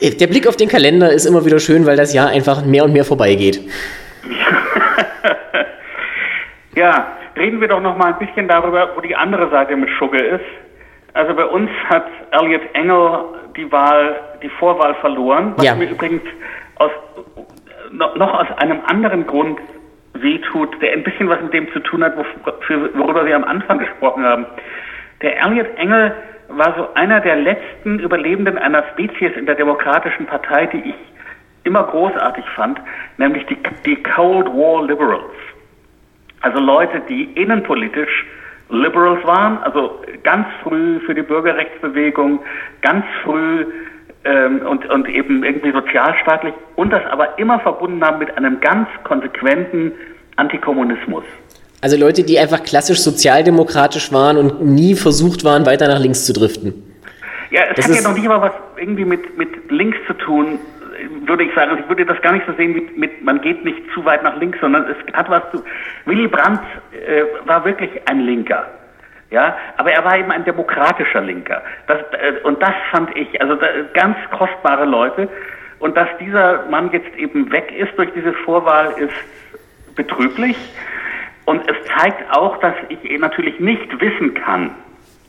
[0.00, 2.92] der Blick auf den Kalender ist immer wieder schön, weil das Jahr einfach mehr und
[2.94, 3.60] mehr vorbeigeht.
[6.76, 10.22] Ja, reden wir doch noch mal ein bisschen darüber, wo die andere Seite mit Schugge
[10.22, 10.44] ist.
[11.14, 13.24] Also bei uns hat Elliot Engel
[13.56, 15.74] die Wahl, die Vorwahl verloren, was ja.
[15.74, 16.20] mir übrigens
[16.74, 16.90] aus,
[17.92, 19.58] noch aus einem anderen Grund
[20.22, 24.24] wehtut, der ein bisschen was mit dem zu tun hat, worüber wir am Anfang gesprochen
[24.24, 24.46] haben.
[25.22, 26.14] Der Elliot Engel
[26.48, 30.94] war so einer der letzten Überlebenden einer Spezies in der Demokratischen Partei, die ich
[31.64, 32.80] immer großartig fand,
[33.18, 35.34] nämlich die, die Cold War Liberals.
[36.40, 38.26] Also Leute, die innenpolitisch
[38.68, 42.40] Liberals waren, also ganz früh für die Bürgerrechtsbewegung,
[42.82, 43.66] ganz früh
[44.26, 48.88] ähm, und, und eben irgendwie sozialstaatlich und das aber immer verbunden haben mit einem ganz
[49.04, 49.92] konsequenten
[50.36, 51.24] Antikommunismus.
[51.80, 56.32] Also Leute, die einfach klassisch sozialdemokratisch waren und nie versucht waren, weiter nach links zu
[56.32, 56.82] driften.
[57.50, 60.58] Ja, es das hat ja noch nicht mal was irgendwie mit, mit links zu tun,
[61.26, 63.64] würde ich sagen, also ich würde das gar nicht so sehen mit, mit, man geht
[63.64, 65.62] nicht zu weit nach links, sondern es hat was zu.
[66.06, 66.60] Willy Brandt
[66.92, 68.66] äh, war wirklich ein Linker.
[69.30, 71.62] Ja, aber er war eben ein demokratischer Linker.
[71.88, 75.28] Das, äh, und das fand ich, also da, ganz kostbare Leute.
[75.78, 80.56] Und dass dieser Mann jetzt eben weg ist durch diese Vorwahl, ist betrüblich.
[81.44, 84.70] Und es zeigt auch, dass ich natürlich nicht wissen kann.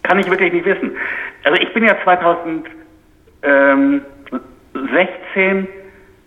[0.04, 0.96] Kann ich wirklich nicht wissen.
[1.44, 2.68] Also ich bin ja 2000,
[3.44, 4.02] ähm,
[4.74, 5.68] 16,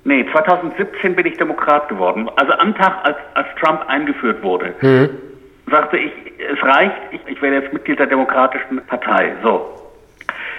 [0.05, 2.29] nee, 2017 bin ich Demokrat geworden.
[2.37, 5.09] Also am Tag, als, als Trump eingeführt wurde, mhm.
[5.71, 9.35] Sagte ich, es reicht, ich, ich werde jetzt Mitglied der Demokratischen Partei.
[9.43, 9.69] So.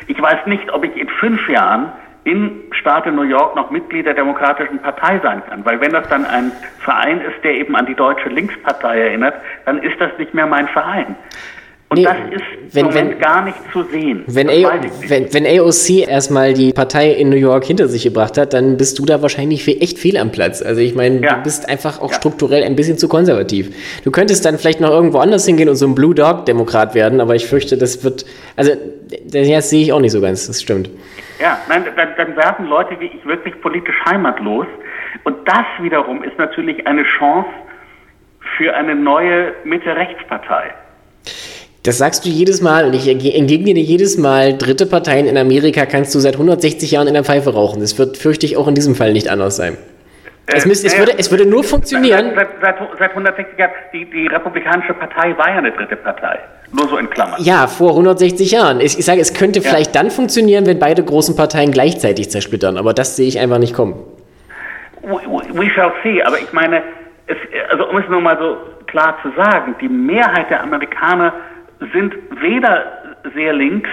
[0.07, 1.91] Ich weiß nicht, ob ich in fünf Jahren
[2.23, 5.65] im Staate New York noch Mitglied der Demokratischen Partei sein kann.
[5.65, 9.81] Weil wenn das dann ein Verein ist, der eben an die deutsche Linkspartei erinnert, dann
[9.81, 11.15] ist das nicht mehr mein Verein.
[11.91, 14.23] Und nee, das ist wenn, im Moment wenn, gar nicht zu sehen.
[14.25, 18.53] Wenn, A, wenn, wenn, AOC erstmal die Partei in New York hinter sich gebracht hat,
[18.53, 20.61] dann bist du da wahrscheinlich echt fehl am Platz.
[20.61, 21.33] Also ich meine, ja.
[21.33, 22.15] du bist einfach auch ja.
[22.15, 23.75] strukturell ein bisschen zu konservativ.
[24.05, 27.35] Du könntest dann vielleicht noch irgendwo anders hingehen und so ein Blue Dog-Demokrat werden, aber
[27.35, 28.25] ich fürchte, das wird,
[28.55, 28.71] also
[29.25, 30.89] das sehe ich auch nicht so ganz, das stimmt.
[31.41, 34.67] Ja, nein, dann, dann werden Leute wie ich wirklich politisch heimatlos.
[35.25, 37.49] Und das wiederum ist natürlich eine Chance
[38.55, 40.71] für eine neue Mitte-Rechts-Partei.
[41.83, 45.87] Das sagst du jedes Mal und ich entgegne dir jedes Mal, dritte Parteien in Amerika
[45.87, 47.79] kannst du seit 160 Jahren in der Pfeife rauchen.
[47.79, 49.77] Das wird, fürchte ich, auch in diesem Fall nicht anders sein.
[50.45, 52.33] Es, müsste, es, würde, es würde nur funktionieren.
[52.35, 56.39] Seit, seit, seit 160 Jahren, die, die Republikanische Partei war ja eine dritte Partei.
[56.71, 57.41] Nur so in Klammern.
[57.41, 58.79] Ja, vor 160 Jahren.
[58.79, 59.69] Ich, ich sage, es könnte ja.
[59.69, 63.73] vielleicht dann funktionieren, wenn beide großen Parteien gleichzeitig zersplittern, aber das sehe ich einfach nicht
[63.73, 63.95] kommen.
[65.01, 65.17] We,
[65.53, 66.83] we shall see, aber ich meine,
[67.25, 67.37] es,
[67.71, 71.33] also um es nur mal so klar zu sagen, die Mehrheit der Amerikaner
[71.93, 73.89] sind weder sehr links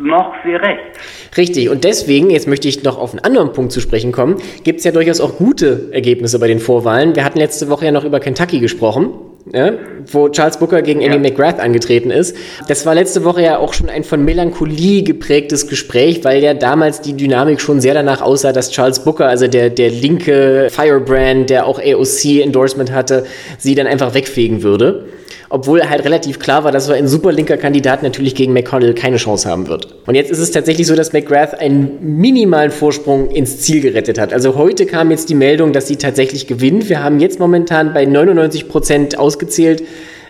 [0.00, 0.98] noch sehr rechts.
[1.36, 4.78] Richtig, und deswegen, jetzt möchte ich noch auf einen anderen Punkt zu sprechen kommen, gibt
[4.78, 7.14] es ja durchaus auch gute Ergebnisse bei den Vorwahlen.
[7.14, 9.10] Wir hatten letzte Woche ja noch über Kentucky gesprochen.
[9.54, 9.72] Ja,
[10.04, 11.18] wo Charles Booker gegen Amy ja.
[11.18, 12.36] McGrath angetreten ist.
[12.68, 17.00] Das war letzte Woche ja auch schon ein von Melancholie geprägtes Gespräch, weil ja damals
[17.00, 21.66] die Dynamik schon sehr danach aussah, dass Charles Booker, also der, der linke Firebrand, der
[21.66, 23.24] auch AOC-Endorsement hatte,
[23.56, 25.06] sie dann einfach wegfegen würde
[25.52, 29.16] obwohl halt relativ klar war, dass so ein super linker Kandidat natürlich gegen McConnell keine
[29.16, 29.88] Chance haben wird.
[30.06, 34.32] Und jetzt ist es tatsächlich so, dass McGrath einen minimalen Vorsprung ins Ziel gerettet hat.
[34.32, 36.88] Also heute kam jetzt die Meldung, dass sie tatsächlich gewinnt.
[36.88, 39.82] Wir haben jetzt momentan bei 99 Prozent ausgezählt.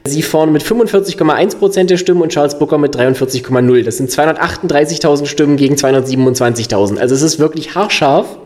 [0.05, 3.85] Sie vorne mit 45,1 Prozent der Stimmen und Charles Booker mit 43,0.
[3.85, 6.97] Das sind 238.000 Stimmen gegen 227.000.
[6.97, 8.39] Also es ist wirklich haarscharf,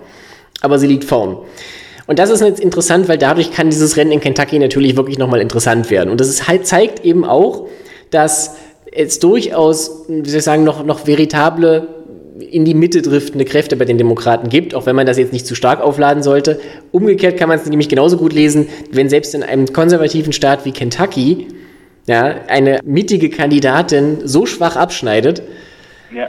[0.60, 1.36] aber sie liegt vorn.
[2.06, 5.40] Und das ist jetzt interessant, weil dadurch kann dieses Rennen in Kentucky natürlich wirklich nochmal
[5.40, 6.10] interessant werden.
[6.10, 7.68] Und das ist halt, zeigt eben auch,
[8.10, 8.58] dass
[8.92, 11.88] es durchaus, wie soll ich sagen, noch, noch veritable
[12.38, 15.46] in die Mitte driftende Kräfte bei den Demokraten gibt, auch wenn man das jetzt nicht
[15.46, 16.60] zu stark aufladen sollte.
[16.90, 20.72] Umgekehrt kann man es nämlich genauso gut lesen, wenn selbst in einem konservativen Staat wie
[20.72, 21.48] Kentucky
[22.06, 25.42] ja, eine mittige Kandidatin so schwach abschneidet.
[26.10, 26.28] Ja.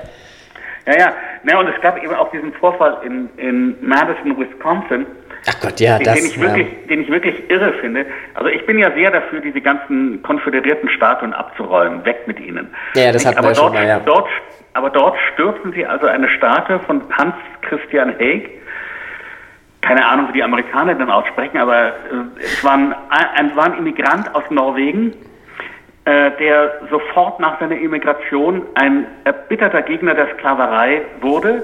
[0.86, 1.14] Ja, ja.
[1.48, 1.60] ja.
[1.60, 5.06] Und es gab eben auch diesen Vorfall in, in Madison, Wisconsin.
[5.48, 6.88] Ach Gott, ja, den, das, den ich wirklich, ja.
[6.90, 8.06] den ich wirklich irre finde.
[8.34, 12.74] Also ich bin ja sehr dafür, diese ganzen konföderierten Statuen abzuräumen, weg mit ihnen.
[12.96, 14.00] Ja, das hatten wir aber schon dort, mal, ja.
[14.00, 14.28] Dort,
[14.74, 18.50] aber dort stürzen sie also eine Statue von Hans Christian Haig.
[19.82, 21.92] Keine Ahnung, wie die Amerikaner dann aussprechen, aber äh,
[22.40, 25.14] es war ein, ein, war ein Immigrant aus Norwegen,
[26.06, 31.64] äh, der sofort nach seiner Immigration ein erbitterter Gegner der Sklaverei wurde,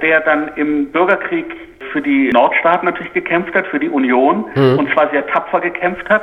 [0.00, 1.56] der dann im Bürgerkrieg
[1.92, 4.78] für die Nordstaaten natürlich gekämpft hat, für die Union Mhm.
[4.78, 6.22] und zwar sehr tapfer gekämpft hat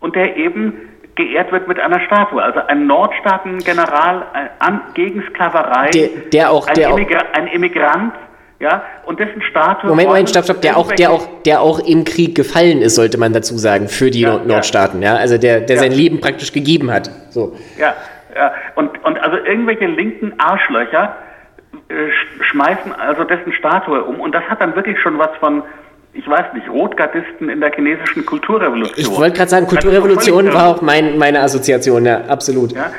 [0.00, 0.74] und der eben
[1.16, 2.42] geehrt wird mit einer Statue.
[2.42, 4.24] Also ein Nordstaatengeneral
[4.58, 8.12] an, gegen Sklaverei, Der, der auch, ein, der auch, Immigra ein Immigrant,
[8.60, 9.90] ja, und dessen Statue...
[9.90, 13.18] Moment, Moment, stopp, stopp, der auch, der auch, der auch im Krieg gefallen ist, sollte
[13.18, 14.48] man dazu sagen, für die Ja, Nord- ja.
[14.48, 15.82] Nordstaaten, ja, also der, der Ja.
[15.82, 17.56] sein Leben praktisch gegeben hat, so.
[17.78, 17.94] Ja,
[18.34, 18.52] ja.
[18.74, 21.14] Und, und also irgendwelche linken Arschlöcher sch-
[22.40, 24.20] schmeißen also dessen Statue um.
[24.20, 25.62] Und das hat dann wirklich schon was von,
[26.12, 28.94] ich weiß nicht, Rotgardisten in der chinesischen Kulturrevolution.
[28.96, 32.72] Ich wollte gerade sagen, Kulturrevolution war auch mein, meine Assoziation, ja, absolut.
[32.72, 32.90] ja?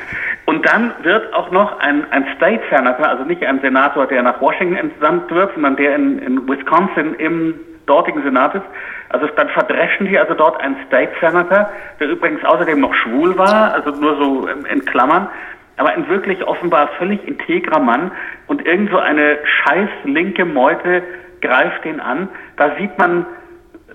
[0.46, 4.40] Und dann wird auch noch ein, ein State Senator, also nicht ein Senator, der nach
[4.40, 7.54] Washington entsandt wird, sondern der in, in Wisconsin im
[7.86, 8.64] dortigen Senat ist.
[9.08, 11.68] Also dann verdreschen die also dort einen State Senator,
[11.98, 15.28] der übrigens außerdem noch schwul war, also nur so in Klammern,
[15.76, 18.10] aber ein wirklich offenbar völlig integrer Mann
[18.46, 21.02] und irgend so eine scheiß linke Meute
[21.42, 22.28] greift den an.
[22.56, 23.26] Da sieht man,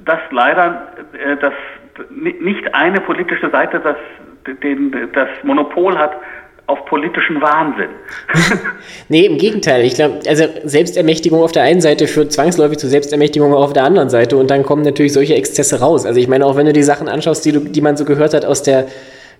[0.05, 1.53] dass leider äh, das
[2.09, 3.97] ni- nicht eine politische Seite das,
[4.63, 6.11] den, das Monopol hat
[6.67, 7.89] auf politischen Wahnsinn.
[9.09, 9.81] Nee, im Gegenteil.
[9.83, 13.83] Ich glaube, also Selbstermächtigung auf der einen Seite führt zwangsläufig zu Selbstermächtigung auch auf der
[13.83, 16.05] anderen Seite und dann kommen natürlich solche Exzesse raus.
[16.05, 18.33] Also ich meine, auch wenn du die Sachen anschaust, die, du, die man so gehört
[18.33, 18.85] hat aus der,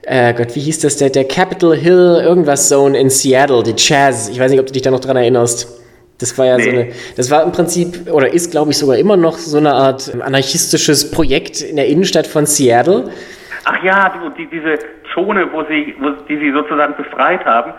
[0.04, 4.30] äh Gott, wie hieß das, der, der Capitol Hill irgendwas Zone in Seattle, die Chaz.
[4.30, 5.68] Ich weiß nicht, ob du dich da noch dran erinnerst.
[6.20, 6.80] Das war ja so Nee.
[6.80, 10.12] eine, das war im Prinzip, oder ist, glaube ich, sogar immer noch so eine Art
[10.22, 13.10] anarchistisches Projekt in der Innenstadt von Seattle.
[13.66, 14.78] Ach ja, die, diese
[15.14, 17.74] Zone, wo sie, wo, die sie sozusagen befreit haben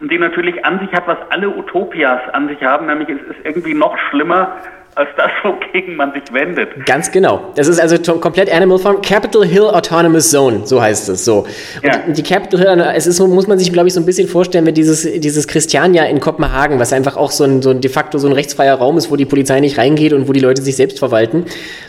[0.00, 3.44] und die natürlich an sich hat, was alle Utopias an sich haben, nämlich es ist
[3.44, 4.56] irgendwie noch schlimmer
[4.98, 6.84] als das, wogegen man sich wendet.
[6.84, 7.52] Ganz genau.
[7.54, 9.00] Das ist also komplett Animal Farm.
[9.00, 11.38] Capitol Hill Autonomous Zone, so heißt es so.
[11.38, 11.46] Und
[11.84, 11.98] Ja.
[12.08, 14.26] die, die Capitol Hill, es ist so, muss man sich, glaube ich, so ein bisschen
[14.26, 17.90] vorstellen, wie dieses, dieses Christiania in Kopenhagen, was einfach auch so ein, so ein de
[17.90, 20.62] facto so ein rechtsfreier Raum ist, wo die Polizei nicht reingeht und wo die Leute
[20.62, 21.44] sich selbst verwalten.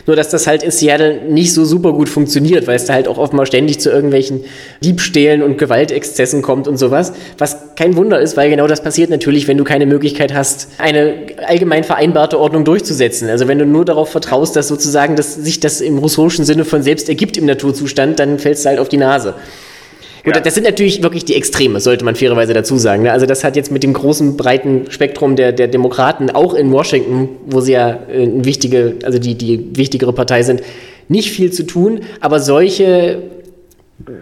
[0.06, 3.08] Nur, dass das halt in Seattle nicht so super gut funktioniert, weil es da halt
[3.08, 4.44] auch offenbar ständig zu irgendwelchen
[4.84, 7.12] Diebstählen und Gewaltexzessen kommt und sowas.
[7.38, 11.26] Was kein Wunder ist, weil genau das passiert natürlich, wenn du keine Möglichkeit hast, eine
[11.46, 12.99] allgemein vereinbarte Ordnung durchzusetzen.
[13.00, 16.82] Also wenn du nur darauf vertraust, dass sozusagen das, sich das im russischen Sinne von
[16.82, 19.34] selbst ergibt im Naturzustand, dann fällst du halt auf die Nase.
[20.24, 20.40] Gut, Ja.
[20.40, 23.04] das sind natürlich wirklich die Extreme, sollte man fairerweise dazu sagen.
[23.04, 23.12] ne?
[23.12, 27.28] Also das hat jetzt mit dem großen, breiten Spektrum der, der Demokraten, auch in Washington,
[27.46, 30.62] wo sie ja äh, eine wichtige, also die, die wichtigere Partei sind,
[31.08, 32.00] nicht viel zu tun.
[32.20, 33.22] Aber solche,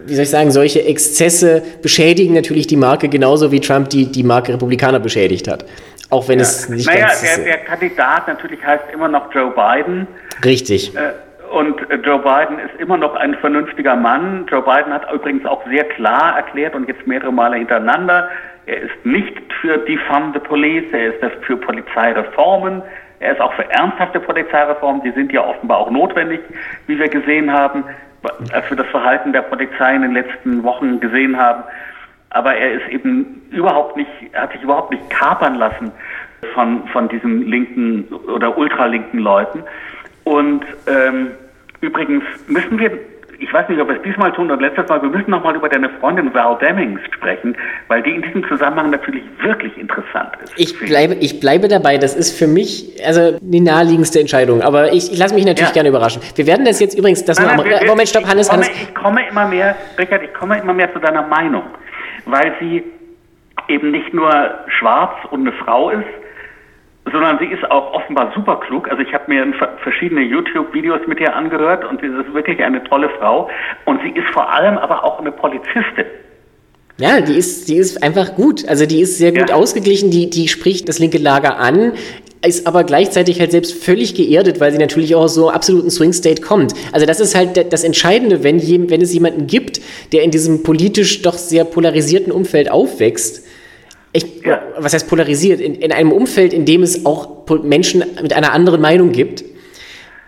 [0.05, 4.23] wie soll ich sagen, solche Exzesse beschädigen natürlich die Marke genauso wie Trump die, die
[4.23, 5.65] Marke Republikaner beschädigt hat.
[6.09, 10.07] Auch wenn es nicht naja, ganz der, der Kandidat natürlich heißt immer noch Joe Biden.
[10.43, 10.95] richtig.
[10.95, 11.11] Äh,
[11.51, 14.45] Und äh, Joe Biden ist immer noch ein vernünftiger Mann.
[14.49, 18.29] Joe Biden hat übrigens auch sehr klar erklärt und jetzt mehrere Male hintereinander,
[18.65, 22.83] er ist nicht für Defund the Police, er ist für Polizeireformen,
[23.19, 26.39] er ist auch für ernsthafte Polizeireformen, die sind ja offenbar auch notwendig,
[26.85, 27.83] wie wir gesehen haben,
[28.51, 31.63] als wir das Verhalten der Polizei in den letzten Wochen gesehen haben.
[32.31, 35.91] Aber er ist eben überhaupt nicht, er hat sich überhaupt nicht kapern lassen
[36.53, 39.63] von, von diesen linken oder ultralinken Leuten.
[40.25, 41.31] Und ähm,
[41.81, 42.91] übrigens müssen wir,
[43.39, 45.67] ich weiß nicht, ob wir es diesmal tun oder letztes Mal, wir müssen nochmal über
[45.69, 50.53] deine Freundin Val Demings sprechen, weil die in diesem Zusammenhang natürlich wirklich interessant ist.
[50.55, 54.61] Ich bleibe, ich bleibe dabei, das ist für mich also die naheliegendste Entscheidung.
[54.61, 55.73] Aber ich, ich lasse mich natürlich Ja.
[55.73, 56.21] gerne überraschen.
[56.35, 58.81] Wir werden das jetzt übrigens, das Nein, nein, wir- Moment, stopp, Hannes, ich komme, Hannes.
[58.83, 61.63] Ich komme immer mehr, Richard, ich komme immer mehr zu deiner Meinung,
[62.25, 62.83] weil sie
[63.67, 64.31] eben nicht nur
[64.67, 66.03] schwarz und eine Frau ist,
[67.11, 68.89] sondern sie ist auch offenbar super klug.
[68.89, 72.83] Also ich habe mir ver- verschiedene YouTube-Videos mit ihr angehört und sie ist wirklich eine
[72.83, 73.49] tolle Frau.
[73.85, 76.05] Und sie ist vor allem aber auch eine Polizistin.
[76.97, 78.67] Ja, die ist, die ist einfach gut.
[78.67, 79.55] Also die ist sehr gut Ja.
[79.55, 81.93] ausgeglichen, die, die spricht das linke Lager an,
[82.47, 86.13] ist aber gleichzeitig halt selbst völlig geerdet, weil sie natürlich auch aus so absoluten Swing
[86.13, 86.73] State kommt.
[86.93, 89.81] Also das ist halt das Entscheidende, wenn, jem, wenn es jemanden gibt,
[90.13, 93.45] der in diesem politisch doch sehr polarisierten Umfeld aufwächst.
[94.13, 94.61] Ich, Ja.
[94.77, 95.59] Was heißt polarisiert?
[95.59, 99.43] In, in einem Umfeld, in dem es auch Menschen mit einer anderen Meinung gibt.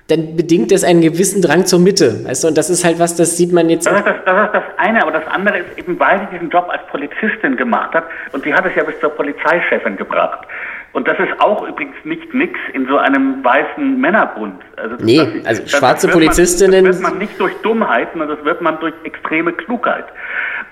[0.07, 2.25] dann bedingt das einen gewissen Drang zur Mitte.
[2.25, 3.87] Weißt du, und das ist halt was, das sieht man jetzt.
[3.87, 6.49] Das ist das, das ist das eine, aber das andere ist eben, weil sie diesen
[6.49, 10.45] Job als Polizistin gemacht hat und sie hat es ja bis zur Polizeichefin gebracht.
[10.93, 14.61] Und das ist auch übrigens nicht nix in so einem weißen Männerbund.
[14.75, 16.83] Also nee, das, also das, schwarze das Polizistinnen.
[16.83, 20.05] Man, das wird man nicht durch Dummheit, sondern das wird man durch extreme Klugheit.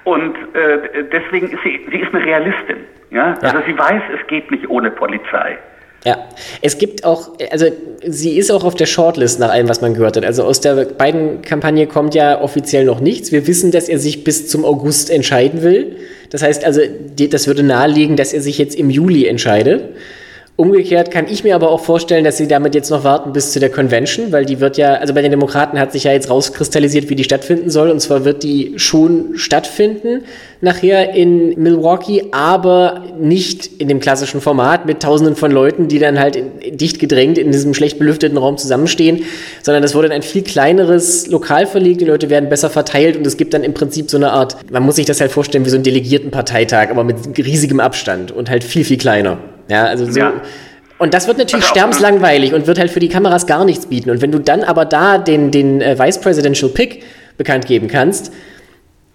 [0.04, 2.78] Und äh, deswegen ist sie, sie ist eine Realistin.
[3.12, 3.34] Ja?
[3.42, 3.50] ja?
[3.50, 5.58] Also sie weiß, es geht nicht ohne Polizei.
[6.06, 6.30] Ja,
[6.62, 7.66] es gibt auch, also
[8.06, 10.24] sie ist auch auf der Shortlist nach allem, was man gehört hat.
[10.24, 13.32] Also aus der beiden Kampagne kommt ja offiziell noch nichts.
[13.34, 15.98] Wir wissen, dass er sich bis zum August entscheiden will.
[16.30, 16.82] Das heißt also,
[17.18, 19.84] das würde naheliegen, dass er sich jetzt im Juli entscheidet.
[20.60, 23.62] Umgekehrt kann ich mir aber auch vorstellen, dass sie damit jetzt noch warten bis zu
[23.62, 27.10] der Convention, weil die wird ja, also bei den Demokraten hat sich ja jetzt rauskristallisiert,
[27.10, 27.90] wie die stattfinden soll.
[27.90, 30.26] Und zwar wird die schon stattfinden
[30.60, 36.20] nachher in Milwaukee, aber nicht in dem klassischen Format mit tausenden von Leuten, die dann
[36.20, 39.24] halt in, dicht gedrängt in diesem schlecht belüfteten Raum zusammenstehen,
[39.62, 42.02] sondern das wurde in ein viel kleineres Lokal verlegt.
[42.02, 44.84] Die Leute werden besser verteilt und es gibt dann im Prinzip so eine Art, man
[44.84, 48.66] muss sich das halt vorstellen wie so ein Delegiertenparteitag, aber mit riesigem Abstand und halt
[48.66, 49.38] viel, viel kleiner.
[49.70, 50.20] Ja, also so.
[50.20, 50.34] Ja.
[50.98, 54.10] Und das wird natürlich also sterbenslangweilig und wird halt für die Kameras gar nichts bieten.
[54.10, 57.04] Und wenn du dann aber da den, den äh, Vice Presidential Pick
[57.38, 58.34] bekannt geben kannst,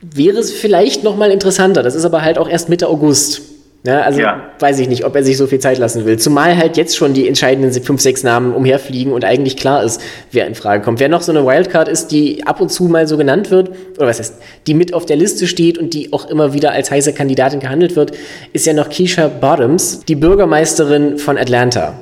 [0.01, 1.83] wäre es vielleicht noch mal interessanter.
[1.83, 3.43] Das ist aber halt auch erst Mitte August.
[3.87, 4.41] Ja, also ja.
[4.61, 6.19] weiß ich nicht, ob er sich so viel Zeit lassen will.
[6.19, 10.47] Zumal halt jetzt schon die entscheidenden fünf, sechs Namen umherfliegen und eigentlich klar ist, wer
[10.47, 11.01] in Frage kommt.
[11.01, 13.69] Wer noch so eine Wildcard ist, die ab und zu mal so genannt wird,
[13.99, 16.91] oder was heißt, die mit auf der Liste steht und die auch immer wieder als
[16.91, 18.13] heiße Kandidatin gehandelt wird,
[18.55, 21.93] ist ja noch Keisha Bottoms, die Bürgermeisterin von Atlanta.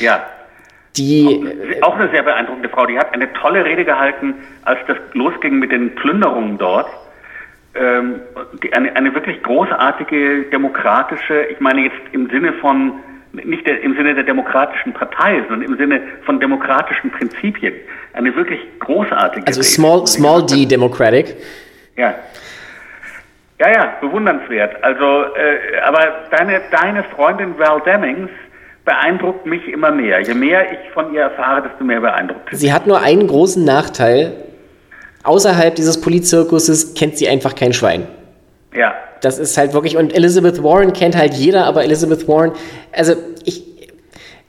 [0.00, 0.26] Ja.
[0.96, 2.84] Die, auch eine sehr beeindruckende Frau.
[2.86, 6.88] Die hat eine tolle Rede gehalten, als das losging mit den Plünderungen dort
[7.78, 8.20] ähm,
[8.72, 12.94] eine, eine wirklich großartige demokratische, ich meine jetzt im Sinne von,
[13.32, 17.74] nicht der, im Sinne der demokratischen Partei, sondern im Sinne von demokratischen Prinzipien.
[18.12, 19.46] Eine wirklich großartige.
[19.46, 21.36] Also small, small d democratic.
[21.96, 22.14] Ja.
[23.58, 24.82] Ja, ja, bewundernswert.
[24.84, 28.30] Also, äh, aber deine, deine Freundin Val Demings
[28.84, 30.20] beeindruckt mich immer mehr.
[30.20, 32.48] Je mehr ich von ihr erfahre, desto mehr beeindruckt.
[32.52, 34.32] Sie hat nur einen großen Nachteil
[35.26, 38.06] außerhalb dieses Polizirkuses kennt sie einfach kein Schwein.
[38.74, 38.94] Ja.
[39.20, 42.52] Das ist halt wirklich, und Elizabeth Warren kennt halt jeder, aber Elizabeth Warren,
[42.92, 43.64] also ich.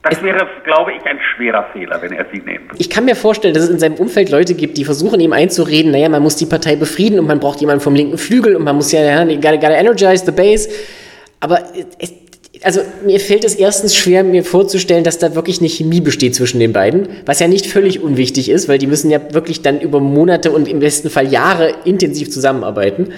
[0.02, 2.70] Das wäre, glaube ich, ein schwerer Fehler, wenn er sie nimmt.
[2.78, 5.90] Ich kann mir vorstellen, dass es in seinem Umfeld Leute gibt, die versuchen, ihm einzureden,
[5.90, 8.76] naja, man muss die Partei befrieden und man braucht jemanden vom linken Flügel und man
[8.76, 10.68] muss ja, ja gotta, gotta energize the base.
[11.40, 11.60] Aber
[11.98, 12.12] es,
[12.62, 16.60] also mir fällt es erstens schwer, mir vorzustellen, dass da wirklich eine Chemie besteht zwischen
[16.60, 20.00] den beiden, was ja nicht völlig unwichtig ist, weil die müssen ja wirklich dann über
[20.00, 23.12] Monate und im besten Fall Jahre intensiv zusammenarbeiten.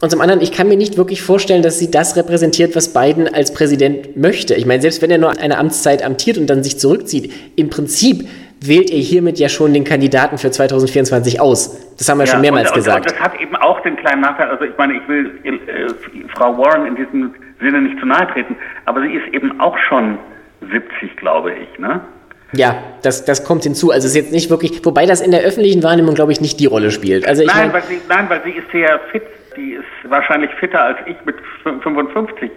[0.00, 3.32] Und zum anderen, ich kann mir nicht wirklich vorstellen, dass sie das repräsentiert, was Biden
[3.32, 4.54] als Präsident möchte.
[4.54, 8.28] Ich meine, selbst wenn er nur eine Amtszeit amtiert und dann sich zurückzieht, im Prinzip
[8.60, 11.94] wählt er hiermit ja schon den Kandidaten für 2024 aus.
[11.96, 13.06] Das haben wir ja, schon mehrmals und, gesagt.
[13.06, 16.56] Und das hat eben auch den kleinen Nachteil, also ich meine, ich will äh, Frau
[16.56, 20.18] Warren in diesem Sinne nicht zu nahe treten, aber sie ist eben auch schon
[20.70, 22.00] 70, glaube ich, ne?
[22.52, 23.90] Ja, das, das kommt hinzu.
[23.90, 26.58] Also es ist jetzt nicht wirklich, wobei das in der öffentlichen Wahrnehmung, glaube ich, nicht
[26.60, 27.26] die Rolle spielt.
[27.26, 29.22] Also ich nein, mein, weil sie, nein, weil sie ist sehr fit.
[29.56, 31.36] Die ist wahrscheinlich fitter als ich mit
[31.82, 32.50] 55.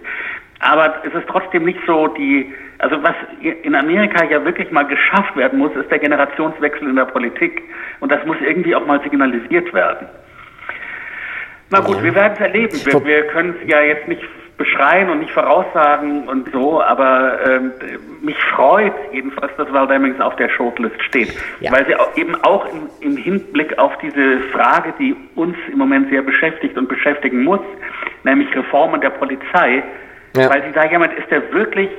[0.60, 5.36] Aber es ist trotzdem nicht so die, also was in Amerika ja wirklich mal geschafft
[5.36, 7.62] werden muss, ist der Generationswechsel in der Politik.
[8.00, 10.06] Und das muss irgendwie auch mal signalisiert werden.
[11.72, 12.02] Na gut, ja.
[12.02, 12.80] wir werden es erleben.
[12.84, 14.22] Wir, wir können es ja jetzt nicht
[14.58, 17.72] beschreien und nicht voraussagen und so, aber ähm,
[18.20, 21.72] mich freut jedenfalls, dass Val Demings auf der Shortlist steht, ja.
[21.72, 26.10] weil sie auch eben auch im, im, Hinblick auf diese Frage, die uns im Moment
[26.10, 27.60] sehr beschäftigt und beschäftigen muss,
[28.24, 29.82] nämlich Reformen der Polizei,
[30.36, 30.50] ja.
[30.50, 31.90] weil sie da jemand ist, der wirklich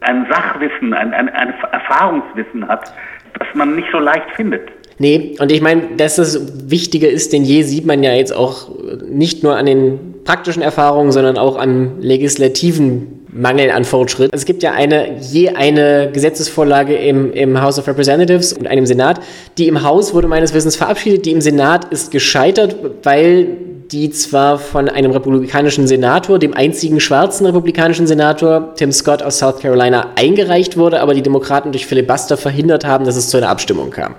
[0.00, 2.92] ein Sachwissen, ein, ein, ein Erfahrungswissen hat,
[3.38, 4.70] das man nicht so leicht findet.
[4.98, 8.68] Nee, und ich meine, dass das wichtiger ist denn je, sieht man ja jetzt auch
[9.08, 14.30] nicht nur an den praktischen Erfahrungen, sondern auch am legislativen Mangel an Fortschritt.
[14.32, 19.20] Es gibt ja eine, je eine Gesetzesvorlage im, im House of Representatives und einem Senat.
[19.58, 23.56] Die im Haus wurde meines Wissens verabschiedet, die im Senat ist gescheitert, weil
[23.90, 29.60] die zwar von einem republikanischen Senator, dem einzigen schwarzen republikanischen Senator, Tim Scott aus South
[29.60, 33.90] Carolina, eingereicht wurde, aber die Demokraten durch Filibuster verhindert haben, dass es zu einer Abstimmung
[33.90, 34.14] kam.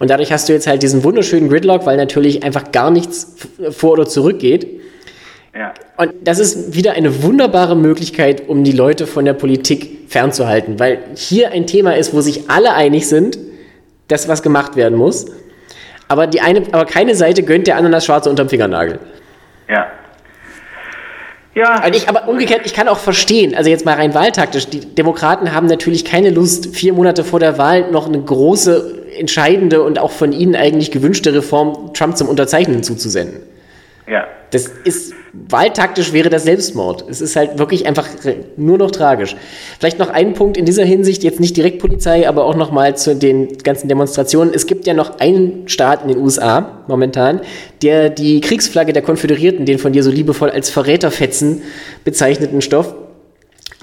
[0.00, 3.36] Und dadurch hast du jetzt halt diesen wunderschönen Gridlock, weil natürlich einfach gar nichts
[3.70, 4.66] vor oder zurück geht.
[5.54, 5.74] Ja.
[5.98, 11.00] Und das ist wieder eine wunderbare Möglichkeit, um die Leute von der Politik fernzuhalten, weil
[11.16, 13.38] hier ein Thema ist, wo sich alle einig sind,
[14.08, 15.26] dass was gemacht werden muss.
[16.08, 18.98] Aber, die eine, aber keine Seite gönnt der anderen das Schwarze unterm Fingernagel.
[19.68, 19.86] Ja.
[21.54, 21.80] Ja.
[21.80, 25.52] Also ich, aber umgekehrt, ich kann auch verstehen, also jetzt mal rein wahltaktisch, die Demokraten
[25.52, 30.10] haben natürlich keine Lust, vier Monate vor der Wahl noch eine große entscheidende und auch
[30.10, 33.42] von Ihnen eigentlich gewünschte Reform Trump zum Unterzeichnen zuzusenden.
[34.08, 34.26] Ja.
[34.50, 37.04] Das ist, wahltaktisch wäre das Selbstmord.
[37.08, 38.08] Es ist halt wirklich einfach
[38.56, 39.36] nur noch tragisch.
[39.78, 43.14] Vielleicht noch ein Punkt in dieser Hinsicht, jetzt nicht direkt Polizei, aber auch nochmal zu
[43.14, 44.52] den ganzen Demonstrationen.
[44.52, 47.40] Es gibt ja noch einen Staat in den USA momentan,
[47.82, 51.62] der die Kriegsflagge der Konföderierten, den von dir so liebevoll als Verräterfetzen
[52.04, 52.92] bezeichneten Stoff,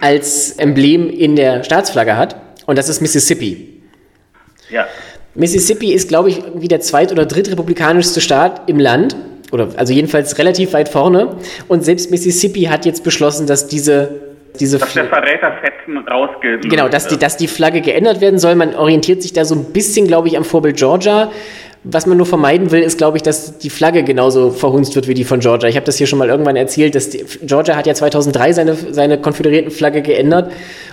[0.01, 2.35] als Emblem in der Staatsflagge hat.
[2.65, 3.81] Und das ist Mississippi.
[4.69, 4.85] Ja.
[5.37, 9.15] Mississippi ist, glaube ich, wie der zweit- oder drittrepublikanischste Staat im Land
[9.51, 11.37] oder also jedenfalls relativ weit vorne.
[11.67, 14.27] Und selbst Mississippi hat jetzt beschlossen, dass diese
[14.59, 16.67] diese dass der Verräterfetzen rausgeht.
[16.67, 18.55] Genau, dass die, dass die Flagge geändert werden soll.
[18.55, 21.31] Man orientiert sich da so ein bisschen, glaube ich, am Vorbild Georgia.
[21.83, 25.13] Was man nur vermeiden will, ist, glaube ich, dass die Flagge genauso verhunzt wird wie
[25.13, 25.69] die von Georgia.
[25.69, 28.75] Ich habe das hier schon mal irgendwann erzählt, dass die, Georgia hat ja 2003 seine,
[28.75, 30.51] seine konföderierten Flagge geändert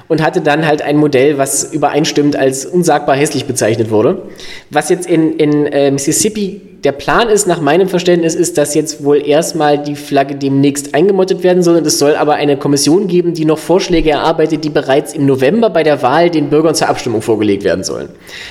[0.09, 4.22] und hatte dann halt ein Modell, was übereinstimmt als unsagbar hässlich bezeichnet wurde.
[4.70, 9.02] Was jetzt in, in äh, Mississippi der Plan ist, nach meinem Verständnis, ist, dass jetzt
[9.02, 11.76] wohl erstmal die Flagge demnächst eingemottet werden soll.
[11.76, 15.70] Und es soll aber eine Kommission geben, die noch Vorschläge erarbeitet, die bereits im November
[15.70, 18.11] bei der Wahl den Bürgern zur Abstimmung vorgelegt werden sollen.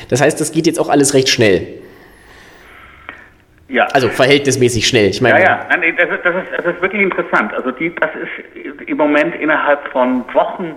[0.10, 1.68] Das heißt, das geht jetzt auch alles recht schnell.
[3.70, 3.86] Ja.
[3.86, 5.10] Also verhältnismäßig schnell.
[5.10, 7.54] Ich meine, ja, ja, Nein, das, ist, das, ist, das ist wirklich interessant.
[7.54, 10.76] Also die, das ist im Moment innerhalb von Wochen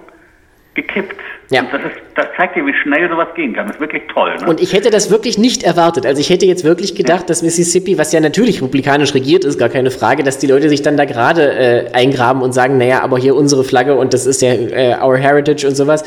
[0.77, 1.17] gekippt.
[1.51, 1.63] Ja.
[1.63, 3.67] Und das, ist, das zeigt dir, wie schnell sowas gehen kann.
[3.67, 4.37] Das ist wirklich toll.
[4.41, 4.47] Ne?
[4.49, 6.07] Und ich hätte das wirklich nicht erwartet.
[6.07, 7.27] Also ich hätte jetzt wirklich gedacht, ja.
[7.27, 10.83] dass Mississippi, was ja natürlich republikanisch regiert ist, gar keine Frage, dass die Leute sich
[10.83, 14.43] dann da gerade äh, eingraben und sagen, naja, aber hier unsere Flagge und das ist
[14.43, 16.05] ja äh, our heritage und sowas.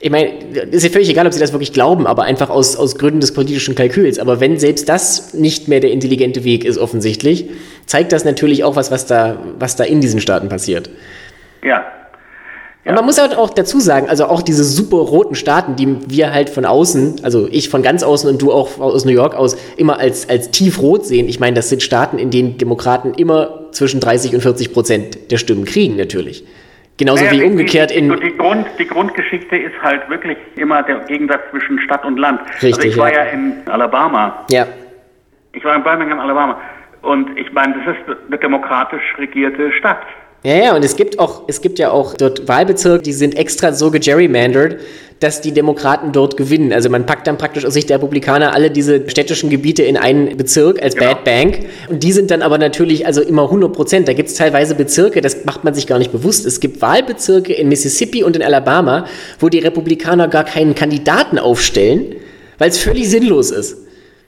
[0.00, 0.28] Ich meine,
[0.70, 3.34] ist ja völlig egal, ob sie das wirklich glauben, aber einfach aus, aus Gründen des
[3.34, 4.20] politischen Kalküls.
[4.20, 7.50] Aber wenn selbst das nicht mehr der intelligente Weg ist, offensichtlich,
[7.84, 10.88] zeigt das natürlich auch was, was da, was da in diesen Staaten passiert.
[11.64, 11.84] Ja,
[12.88, 16.32] und man muss halt auch dazu sagen, also auch diese super roten Staaten, die wir
[16.32, 19.58] halt von außen, also ich von ganz außen und du auch aus New York aus,
[19.76, 21.28] immer als, als tiefrot sehen.
[21.28, 25.36] Ich meine, das sind Staaten, in denen Demokraten immer zwischen 30 und 40 Prozent der
[25.36, 26.44] Stimmen kriegen, natürlich.
[26.96, 28.08] Genauso naja, wie umgekehrt in.
[28.20, 32.40] Die, Grund, die Grundgeschichte ist halt wirklich immer der Gegensatz zwischen Stadt und Land.
[32.54, 33.24] Richtig, also ich war ja.
[33.24, 34.44] ja in Alabama.
[34.50, 34.66] Ja.
[35.52, 36.60] Ich war in Birmingham, Alabama.
[37.02, 40.00] Und ich meine, das ist eine demokratisch regierte Stadt.
[40.44, 43.72] Ja, ja, und es gibt auch, es gibt ja auch dort Wahlbezirke, die sind extra
[43.72, 44.78] so gegerrymandered,
[45.18, 46.72] dass die Demokraten dort gewinnen.
[46.72, 50.36] Also man packt dann praktisch aus Sicht der Republikaner alle diese städtischen Gebiete in einen
[50.36, 51.10] Bezirk als genau.
[51.10, 51.58] Bad Bank.
[51.88, 54.06] Und die sind dann aber natürlich also immer 100 Prozent.
[54.06, 56.46] Da gibt es teilweise Bezirke, das macht man sich gar nicht bewusst.
[56.46, 59.06] Es gibt Wahlbezirke in Mississippi und in Alabama,
[59.40, 62.14] wo die Republikaner gar keinen Kandidaten aufstellen,
[62.58, 63.76] weil es völlig sinnlos ist.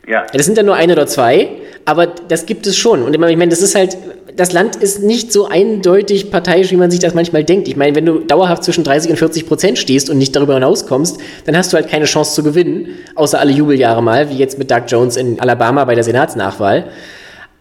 [0.08, 0.26] Ja.
[0.32, 1.50] Das sind dann nur ein oder zwei,
[1.84, 3.02] aber das gibt es schon.
[3.02, 3.96] Und ich meine, das ist halt,
[4.36, 7.68] das Land ist nicht so eindeutig parteiisch, wie man sich das manchmal denkt.
[7.68, 11.18] Ich meine, wenn du dauerhaft zwischen 30 und 40 Prozent stehst und nicht darüber hinauskommst,
[11.46, 14.70] dann hast du halt keine Chance zu gewinnen, außer alle Jubeljahre mal, wie jetzt mit
[14.70, 16.86] Doug Jones in Alabama bei der Senatsnachwahl.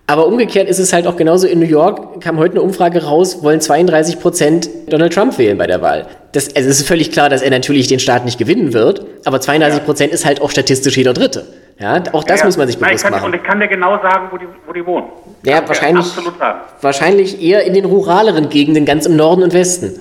[0.10, 3.44] Aber umgekehrt ist es halt auch genauso in New York, kam heute eine Umfrage raus,
[3.44, 6.08] wollen 32 Prozent Donald Trump wählen bei der Wahl.
[6.32, 9.40] Das, also es ist völlig klar, dass er natürlich den Staat nicht gewinnen wird, aber
[9.40, 11.46] 32 Prozent ist halt auch statistisch jeder Dritte.
[11.80, 13.34] Ja, auch das ja, muss man sich bewusst Nein, kann, machen.
[13.34, 15.08] Und ich kann dir genau sagen, wo die, wo die wohnen.
[15.44, 16.06] Ja, wahrscheinlich,
[16.82, 19.98] wahrscheinlich eher in den ruraleren Gegenden, ganz im Norden und Westen.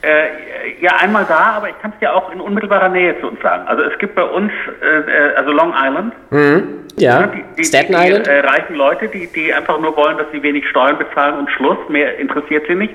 [0.00, 3.40] Äh, ja, einmal da, aber ich kann es dir auch in unmittelbarer Nähe zu uns
[3.42, 3.68] sagen.
[3.68, 4.50] Also es gibt bei uns,
[4.82, 6.14] äh, äh also Long Island.
[6.30, 6.68] Mhm.
[6.96, 8.26] Ja, die, die, Staten die, Island.
[8.26, 11.78] Äh, reichen Leute, die, die einfach nur wollen, dass sie wenig Steuern bezahlen und Schluss,
[11.90, 12.94] mehr interessiert sie nicht.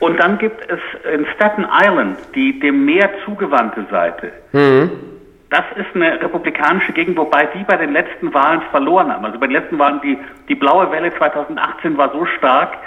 [0.00, 0.80] Und dann gibt es
[1.14, 4.32] in Staten Island die dem Meer zugewandte Seite.
[4.52, 5.11] Mhm.
[5.52, 9.22] Das ist eine republikanische Gegend, wobei die bei den letzten Wahlen verloren haben.
[9.26, 10.16] Also bei den letzten Wahlen, die,
[10.48, 12.78] die blaue Welle 2018 war so stark,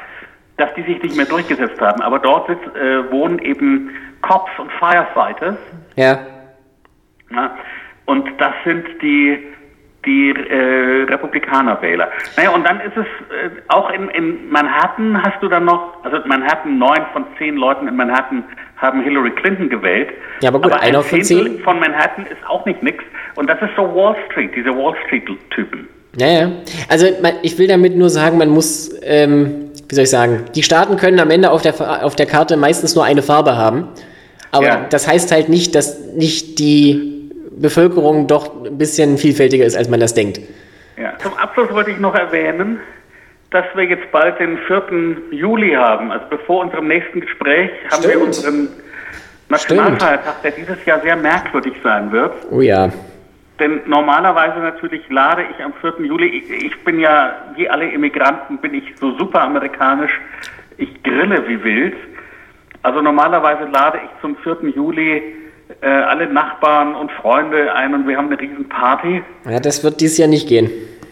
[0.57, 2.01] dass die sich nicht mehr durchgesetzt haben.
[2.01, 3.91] Aber dort äh, wohnen eben
[4.24, 5.57] Cops und Firefighters.
[5.95, 6.18] Ja.
[7.30, 7.55] ja.
[8.05, 9.43] Und das sind die,
[10.05, 12.09] die äh, Republikanerwähler.
[12.37, 16.17] Naja, und dann ist es äh, auch in, in Manhattan hast du dann noch, also
[16.25, 18.43] Manhattan, neun von zehn Leuten in Manhattan
[18.77, 20.09] haben Hillary Clinton gewählt.
[20.41, 23.03] Ja, aber gut, aber einer von zehn von Manhattan ist auch nicht nix.
[23.35, 25.87] Und das ist so Wall Street, diese Wall Street-Typen.
[26.17, 26.51] Ja, ja.
[26.89, 27.07] Also
[27.41, 31.19] ich will damit nur sagen, man muss, ähm, wie soll ich sagen, die Staaten können
[31.19, 33.89] am Ende auf der, auf der Karte meistens nur eine Farbe haben.
[34.51, 34.85] Aber ja.
[34.89, 37.14] das heißt halt nicht, dass nicht die
[37.55, 40.39] Bevölkerung doch ein bisschen vielfältiger ist, als man das denkt.
[40.97, 41.17] Ja.
[41.19, 42.79] Zum Abschluss wollte ich noch erwähnen,
[43.51, 44.83] dass wir jetzt bald den 4.
[45.31, 46.11] Juli haben.
[46.11, 48.13] Also bevor unserem nächsten Gespräch haben Stimmt.
[48.13, 48.67] wir unseren
[49.49, 52.33] Nationalfeiertag, der dieses Jahr sehr merkwürdig sein wird.
[52.51, 52.89] Oh ja.
[53.59, 56.05] Denn normalerweise natürlich lade ich am 4.
[56.05, 60.19] Juli, ich, ich bin ja, wie alle Immigranten, bin ich so super amerikanisch,
[60.77, 61.95] ich grille wie wild.
[62.81, 64.57] Also normalerweise lade ich zum 4.
[64.75, 65.44] Juli
[65.82, 69.23] äh, alle Nachbarn und Freunde ein und wir haben eine riesen Party.
[69.49, 70.69] Ja, das wird dieses Jahr nicht gehen.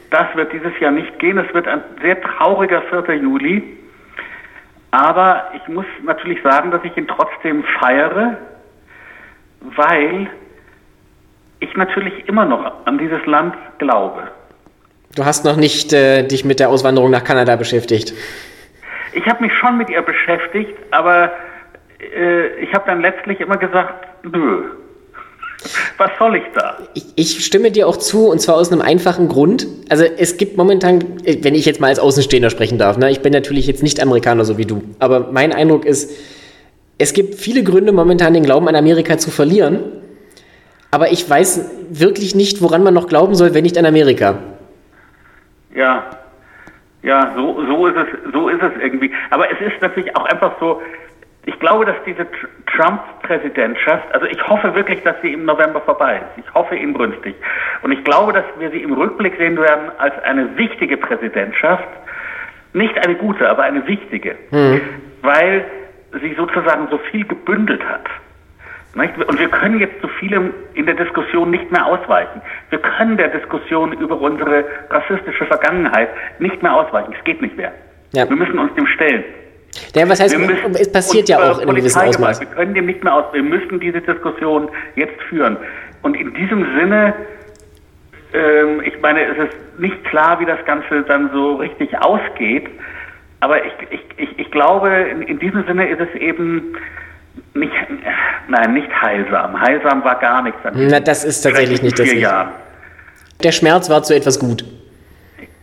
[0.09, 1.37] Das wird dieses Jahr nicht gehen.
[1.37, 3.15] Es wird ein sehr trauriger 4.
[3.15, 3.63] Juli.
[4.91, 8.37] Aber ich muss natürlich sagen, dass ich ihn trotzdem feiere,
[9.61, 10.29] weil
[11.59, 14.29] ich natürlich immer noch an dieses Land glaube.
[15.15, 18.13] Du hast noch nicht äh, dich mit der Auswanderung nach Kanada beschäftigt.
[19.13, 21.31] Ich habe mich schon mit ihr beschäftigt, aber
[22.15, 24.63] äh, ich habe dann letztlich immer gesagt, nö.
[25.97, 26.77] Was soll ich da?
[26.93, 29.67] Ich, ich, stimme dir auch zu, und zwar aus einem einfachen Grund.
[29.89, 33.31] Also es gibt momentan, wenn ich jetzt mal als Außenstehender sprechen darf, ne, ich bin
[33.31, 36.11] natürlich jetzt nicht Amerikaner so wie du, aber mein Eindruck ist,
[36.97, 39.79] es gibt viele Gründe momentan den Glauben an Amerika zu verlieren,
[40.91, 44.39] aber ich weiß wirklich nicht, woran man noch glauben soll, wenn nicht an Amerika.
[45.73, 46.05] Ja,
[47.03, 49.11] ja, so, so, ist es, so ist es irgendwie.
[49.29, 50.81] Aber es ist natürlich auch einfach so,
[51.45, 52.25] ich glaube, dass diese
[52.67, 56.45] Trump-Präsidentschaft, also ich hoffe wirklich, dass sie im November vorbei ist.
[56.45, 57.35] Ich hoffe inbrünstig.
[57.81, 61.87] Und ich glaube, dass wir sie im Rückblick sehen werden als eine wichtige Präsidentschaft.
[62.71, 64.35] Nicht eine gute, aber eine wichtige.
[64.51, 64.81] Mhm.
[65.21, 65.65] Weil
[66.21, 68.07] sie sozusagen so viel gebündelt hat.
[68.95, 72.41] Und wir können jetzt zu vielem in der Diskussion nicht mehr ausweichen.
[72.69, 77.13] Wir können der Diskussion über unsere rassistische Vergangenheit nicht mehr ausweichen.
[77.17, 77.71] Es geht nicht mehr.
[78.13, 78.29] Ja.
[78.29, 79.23] Wir müssen uns dem stellen.
[79.95, 80.35] Ja, was heißt,
[80.79, 82.39] es passiert ja auch in einem gewissen Ausmaß.
[82.39, 85.57] Wir können dem nicht mehr aus, wir müssen diese Diskussion jetzt führen.
[86.03, 87.13] Und in diesem Sinne,
[88.33, 92.67] ähm, ich meine, es ist nicht klar, wie das Ganze dann so richtig ausgeht,
[93.39, 96.75] aber ich, ich, ich, ich glaube, in, in diesem Sinne ist es eben
[97.53, 97.73] nicht,
[98.47, 99.59] nein, nicht heilsam.
[99.59, 100.59] Heilsam war gar nichts.
[100.63, 102.11] An Na, das ist tatsächlich nicht das.
[102.13, 102.49] Jahren.
[103.43, 104.63] Der Schmerz war zu etwas gut.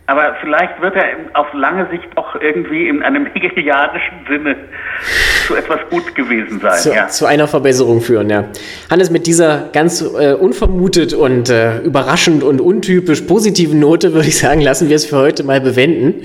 [0.07, 4.57] Aber vielleicht wird er auf lange Sicht auch irgendwie in einem hegelianischen Sinne
[5.46, 6.78] zu etwas gut gewesen sein.
[6.78, 7.09] Zu, ja.
[7.09, 8.44] zu einer Verbesserung führen, ja.
[8.90, 14.38] Hannes, mit dieser ganz äh, unvermutet und äh, überraschend und untypisch positiven Note würde ich
[14.38, 16.24] sagen, lassen wir es für heute mal bewenden.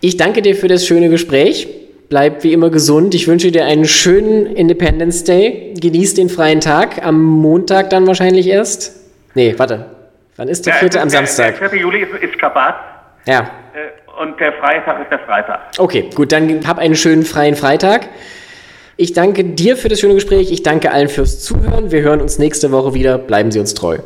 [0.00, 1.68] Ich danke dir für das schöne Gespräch.
[2.08, 3.14] Bleib wie immer gesund.
[3.14, 5.74] Ich wünsche dir einen schönen Independence Day.
[5.80, 7.06] Genieß den freien Tag.
[7.06, 9.00] Am Montag dann wahrscheinlich erst.
[9.34, 9.86] Nee, warte.
[10.36, 11.00] Wann ist der vierte?
[11.00, 11.58] Am Samstag.
[11.58, 11.80] Der 4.
[11.80, 12.91] Juli ist, ist Schabbat.
[13.26, 13.50] Ja.
[13.74, 15.60] Äh, und der Freitag ist der Freitag.
[15.78, 18.08] Okay, gut, dann hab einen schönen freien Freitag.
[18.96, 20.52] Ich danke dir für das schöne Gespräch.
[20.52, 21.90] Ich danke allen fürs Zuhören.
[21.90, 23.18] Wir hören uns nächste Woche wieder.
[23.18, 23.98] Bleiben Sie uns treu.